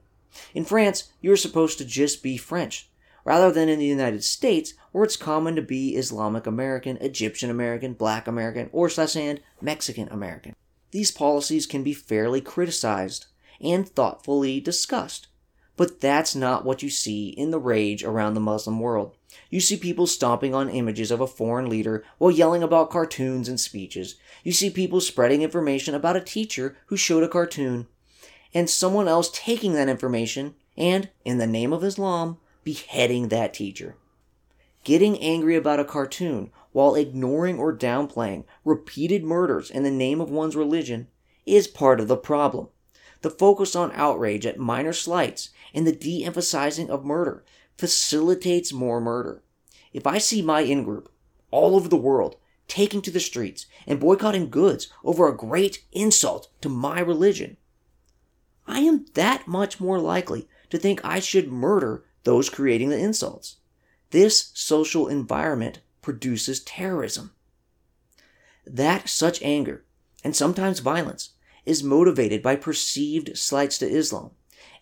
In 0.53 0.65
France, 0.65 1.11
you 1.21 1.31
are 1.31 1.37
supposed 1.37 1.77
to 1.77 1.85
just 1.85 2.21
be 2.21 2.37
French, 2.37 2.89
rather 3.23 3.51
than 3.51 3.69
in 3.69 3.79
the 3.79 3.85
United 3.85 4.23
States, 4.23 4.73
where 4.91 5.03
it's 5.03 5.17
common 5.17 5.55
to 5.55 5.61
be 5.61 5.95
Islamic 5.95 6.47
American, 6.47 6.97
Egyptian 6.97 7.49
American, 7.49 7.93
Black 7.93 8.27
American, 8.27 8.69
or 8.71 8.89
slash 8.89 9.15
and 9.15 9.41
Mexican 9.61 10.07
American. 10.09 10.55
These 10.91 11.11
policies 11.11 11.65
can 11.65 11.83
be 11.83 11.93
fairly 11.93 12.41
criticized 12.41 13.27
and 13.59 13.87
thoughtfully 13.87 14.59
discussed, 14.59 15.27
but 15.75 15.99
that's 15.99 16.35
not 16.35 16.65
what 16.65 16.81
you 16.81 16.89
see 16.89 17.29
in 17.29 17.51
the 17.51 17.59
rage 17.59 18.03
around 18.03 18.33
the 18.33 18.39
Muslim 18.39 18.79
world. 18.79 19.15
You 19.49 19.59
see 19.59 19.77
people 19.77 20.07
stomping 20.07 20.55
on 20.55 20.69
images 20.69 21.11
of 21.11 21.19
a 21.21 21.27
foreign 21.27 21.69
leader 21.69 22.03
while 22.17 22.31
yelling 22.31 22.63
about 22.63 22.89
cartoons 22.89 23.49
and 23.49 23.59
speeches. 23.59 24.15
You 24.43 24.53
see 24.53 24.69
people 24.69 25.01
spreading 25.01 25.41
information 25.41 25.93
about 25.93 26.15
a 26.15 26.21
teacher 26.21 26.77
who 26.87 26.97
showed 26.97 27.23
a 27.23 27.27
cartoon 27.27 27.87
and 28.53 28.69
someone 28.69 29.07
else 29.07 29.29
taking 29.31 29.73
that 29.73 29.89
information 29.89 30.55
and, 30.77 31.09
in 31.25 31.37
the 31.37 31.47
name 31.47 31.73
of 31.73 31.83
Islam, 31.83 32.37
beheading 32.63 33.29
that 33.29 33.53
teacher. 33.53 33.95
Getting 34.83 35.19
angry 35.19 35.55
about 35.55 35.79
a 35.79 35.85
cartoon 35.85 36.51
while 36.71 36.95
ignoring 36.95 37.59
or 37.59 37.75
downplaying 37.75 38.45
repeated 38.63 39.23
murders 39.23 39.69
in 39.69 39.83
the 39.83 39.91
name 39.91 40.21
of 40.21 40.29
one's 40.29 40.55
religion 40.55 41.07
is 41.45 41.67
part 41.67 41.99
of 41.99 42.07
the 42.07 42.17
problem. 42.17 42.69
The 43.21 43.29
focus 43.29 43.75
on 43.75 43.91
outrage 43.93 44.45
at 44.45 44.59
minor 44.59 44.93
slights 44.93 45.49
and 45.73 45.87
the 45.87 45.91
de 45.91 46.23
emphasizing 46.23 46.89
of 46.89 47.03
murder 47.03 47.43
facilitates 47.75 48.71
more 48.71 49.01
murder. 49.01 49.41
If 49.91 50.05
I 50.05 50.19
see 50.19 50.41
my 50.41 50.61
in 50.61 50.83
group 50.83 51.11
all 51.51 51.75
over 51.75 51.87
the 51.87 51.95
world 51.95 52.35
taking 52.67 53.01
to 53.01 53.11
the 53.11 53.19
streets 53.19 53.65
and 53.85 53.99
boycotting 53.99 54.49
goods 54.49 54.87
over 55.03 55.27
a 55.27 55.35
great 55.35 55.83
insult 55.91 56.49
to 56.61 56.69
my 56.69 56.99
religion, 56.99 57.56
I 58.67 58.79
am 58.81 59.05
that 59.13 59.47
much 59.47 59.79
more 59.79 59.99
likely 59.99 60.47
to 60.69 60.77
think 60.77 60.99
I 61.03 61.19
should 61.19 61.51
murder 61.51 62.03
those 62.23 62.49
creating 62.49 62.89
the 62.89 62.99
insults. 62.99 63.57
This 64.11 64.51
social 64.53 65.07
environment 65.07 65.79
produces 66.01 66.59
terrorism. 66.61 67.31
That 68.65 69.07
such 69.07 69.41
anger, 69.41 69.85
and 70.23 70.35
sometimes 70.35 70.79
violence, 70.79 71.31
is 71.65 71.83
motivated 71.83 72.41
by 72.41 72.55
perceived 72.55 73.37
slights 73.37 73.77
to 73.77 73.89
Islam 73.89 74.31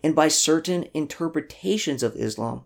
and 0.03 0.15
by 0.15 0.27
certain 0.27 0.87
interpretations 0.93 2.03
of 2.03 2.15
Islam, 2.15 2.63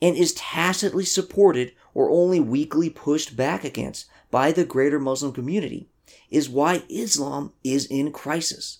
and 0.00 0.16
is 0.16 0.32
tacitly 0.34 1.04
supported 1.04 1.72
or 1.94 2.10
only 2.10 2.40
weakly 2.40 2.90
pushed 2.90 3.36
back 3.36 3.64
against 3.64 4.06
by 4.30 4.52
the 4.52 4.64
greater 4.64 4.98
Muslim 4.98 5.32
community, 5.32 5.88
is 6.30 6.48
why 6.48 6.82
Islam 6.88 7.52
is 7.64 7.86
in 7.86 8.12
crisis. 8.12 8.78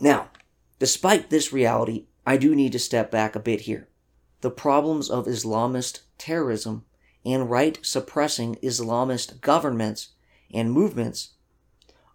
Now, 0.00 0.30
despite 0.78 1.30
this 1.30 1.52
reality, 1.52 2.06
I 2.26 2.36
do 2.36 2.54
need 2.54 2.72
to 2.72 2.78
step 2.78 3.10
back 3.10 3.36
a 3.36 3.40
bit 3.40 3.62
here. 3.62 3.88
The 4.40 4.50
problems 4.50 5.08
of 5.08 5.26
Islamist 5.26 6.00
terrorism 6.18 6.84
and 7.24 7.50
right 7.50 7.78
suppressing 7.82 8.56
Islamist 8.56 9.40
governments 9.40 10.10
and 10.52 10.72
movements 10.72 11.30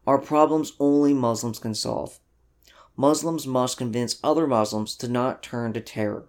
are 0.05 0.19
problems 0.19 0.73
only 0.79 1.13
Muslims 1.13 1.59
can 1.59 1.73
solve. 1.73 2.19
Muslims 2.95 3.47
must 3.47 3.77
convince 3.77 4.19
other 4.23 4.45
Muslims 4.45 4.95
to 4.97 5.07
not 5.07 5.41
turn 5.41 5.73
to 5.73 5.81
terror. 5.81 6.27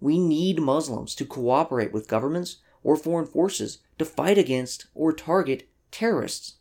We 0.00 0.18
need 0.18 0.60
Muslims 0.60 1.14
to 1.16 1.24
cooperate 1.24 1.92
with 1.92 2.08
governments 2.08 2.58
or 2.82 2.96
foreign 2.96 3.26
forces 3.26 3.78
to 3.98 4.04
fight 4.04 4.38
against 4.38 4.86
or 4.94 5.12
target 5.12 5.68
terrorists. 5.90 6.54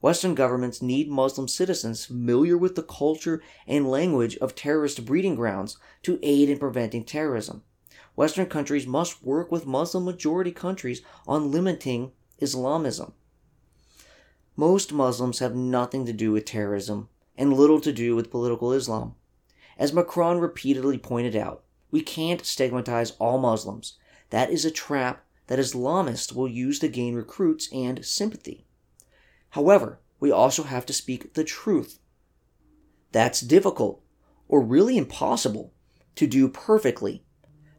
Western 0.00 0.34
governments 0.34 0.82
need 0.82 1.08
Muslim 1.08 1.48
citizens 1.48 2.04
familiar 2.04 2.56
with 2.56 2.74
the 2.74 2.82
culture 2.82 3.42
and 3.66 3.90
language 3.90 4.36
of 4.38 4.54
terrorist 4.54 5.04
breeding 5.06 5.34
grounds 5.34 5.78
to 6.02 6.20
aid 6.22 6.50
in 6.50 6.58
preventing 6.58 7.04
terrorism. 7.04 7.62
Western 8.14 8.46
countries 8.46 8.86
must 8.86 9.22
work 9.22 9.50
with 9.50 9.66
Muslim 9.66 10.04
majority 10.04 10.52
countries 10.52 11.02
on 11.26 11.50
limiting 11.50 12.12
Islamism. 12.38 13.14
most 14.54 14.92
Muslims 14.92 15.38
have 15.38 15.54
nothing 15.54 16.04
to 16.06 16.12
do 16.12 16.32
with 16.32 16.44
terrorism 16.44 17.08
and 17.36 17.52
little 17.52 17.80
to 17.80 17.92
do 17.92 18.14
with 18.14 18.30
political 18.30 18.72
Islam. 18.72 19.14
As 19.78 19.92
Macron 19.92 20.38
repeatedly 20.38 20.98
pointed 20.98 21.36
out, 21.36 21.62
we 21.90 22.00
can't 22.00 22.44
stigmatize 22.44 23.12
all 23.18 23.38
Muslims. 23.38 23.98
That 24.30 24.50
is 24.50 24.64
a 24.64 24.70
trap 24.70 25.24
that 25.46 25.58
Islamists 25.58 26.34
will 26.34 26.48
use 26.48 26.78
to 26.80 26.88
gain 26.88 27.14
recruits 27.14 27.70
and 27.72 28.04
sympathy. 28.04 28.65
However, 29.50 30.00
we 30.20 30.30
also 30.30 30.64
have 30.64 30.86
to 30.86 30.92
speak 30.92 31.34
the 31.34 31.44
truth. 31.44 31.98
That's 33.12 33.40
difficult, 33.40 34.02
or 34.48 34.60
really 34.60 34.96
impossible, 34.96 35.72
to 36.16 36.26
do 36.26 36.48
perfectly. 36.48 37.24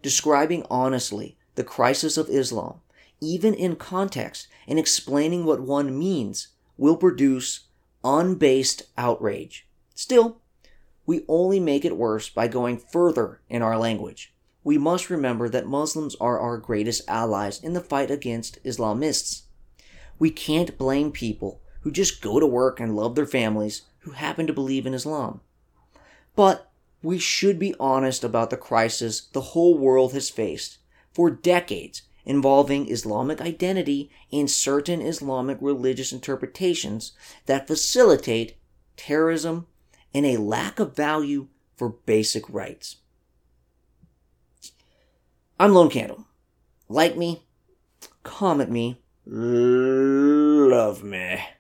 Describing 0.02 0.66
honestly 0.70 1.38
the 1.56 1.64
crisis 1.64 2.18
of 2.18 2.30
Islam, 2.30 2.82
even 3.20 3.54
in 3.54 3.76
context, 3.76 4.48
and 4.68 4.78
explaining 4.78 5.46
what 5.46 5.62
one 5.62 5.98
means 5.98 6.50
will 6.78 6.98
produce 6.98 7.68
unbased 8.04 8.84
outrage. 8.98 9.68
Still, 9.96 10.42
we 11.06 11.26
only 11.28 11.60
make 11.60 11.84
it 11.84 11.98
worse 11.98 12.30
by 12.30 12.48
going 12.48 12.78
further 12.78 13.42
in 13.50 13.62
our 13.62 13.78
language. 13.78 14.34
We 14.64 14.78
must 14.78 15.10
remember 15.10 15.50
that 15.50 15.66
Muslims 15.66 16.16
are 16.20 16.40
our 16.40 16.58
greatest 16.58 17.02
allies 17.08 17.64
in 17.64 17.74
the 17.74 17.82
fight 17.82 18.12
against 18.12 18.64
Islamists. 18.64 19.44
We 20.20 20.32
can't 20.32 20.78
blame 20.78 21.12
people 21.12 21.62
who 21.82 21.92
just 21.92 22.22
go 22.22 22.40
to 22.40 22.46
work 22.46 22.80
and 22.80 22.96
love 22.96 23.16
their 23.16 23.26
families 23.26 23.84
who 24.00 24.12
happen 24.12 24.48
to 24.48 24.54
believe 24.54 24.86
in 24.86 24.94
Islam. 24.94 25.42
But 26.36 26.72
we 27.04 27.20
should 27.20 27.60
be 27.60 27.76
honest 27.80 28.24
about 28.24 28.50
the 28.50 28.58
crisis 28.58 29.22
the 29.22 29.42
whole 29.42 29.78
world 29.78 30.14
has 30.14 30.30
faced 30.30 30.80
for 31.12 31.30
decades 31.30 32.04
involving 32.26 32.90
Islamic 32.90 33.40
identity 33.40 34.12
and 34.32 34.52
certain 34.52 35.02
Islamic 35.02 35.58
religious 35.62 36.12
interpretations 36.12 37.14
that 37.46 37.68
facilitate 37.68 38.58
terrorism 38.98 39.68
and 40.14 40.26
a 40.26 40.38
lack 40.38 40.80
of 40.80 40.96
value 40.96 41.48
for 41.76 41.90
basic 41.90 42.50
rights. 42.50 42.98
I'm 45.60 45.74
Lone 45.74 45.90
Candle. 45.90 46.26
Like 46.90 47.16
me, 47.16 47.44
comment 48.24 48.70
me, 48.70 49.02
love 49.30 51.04
me. 51.04 51.57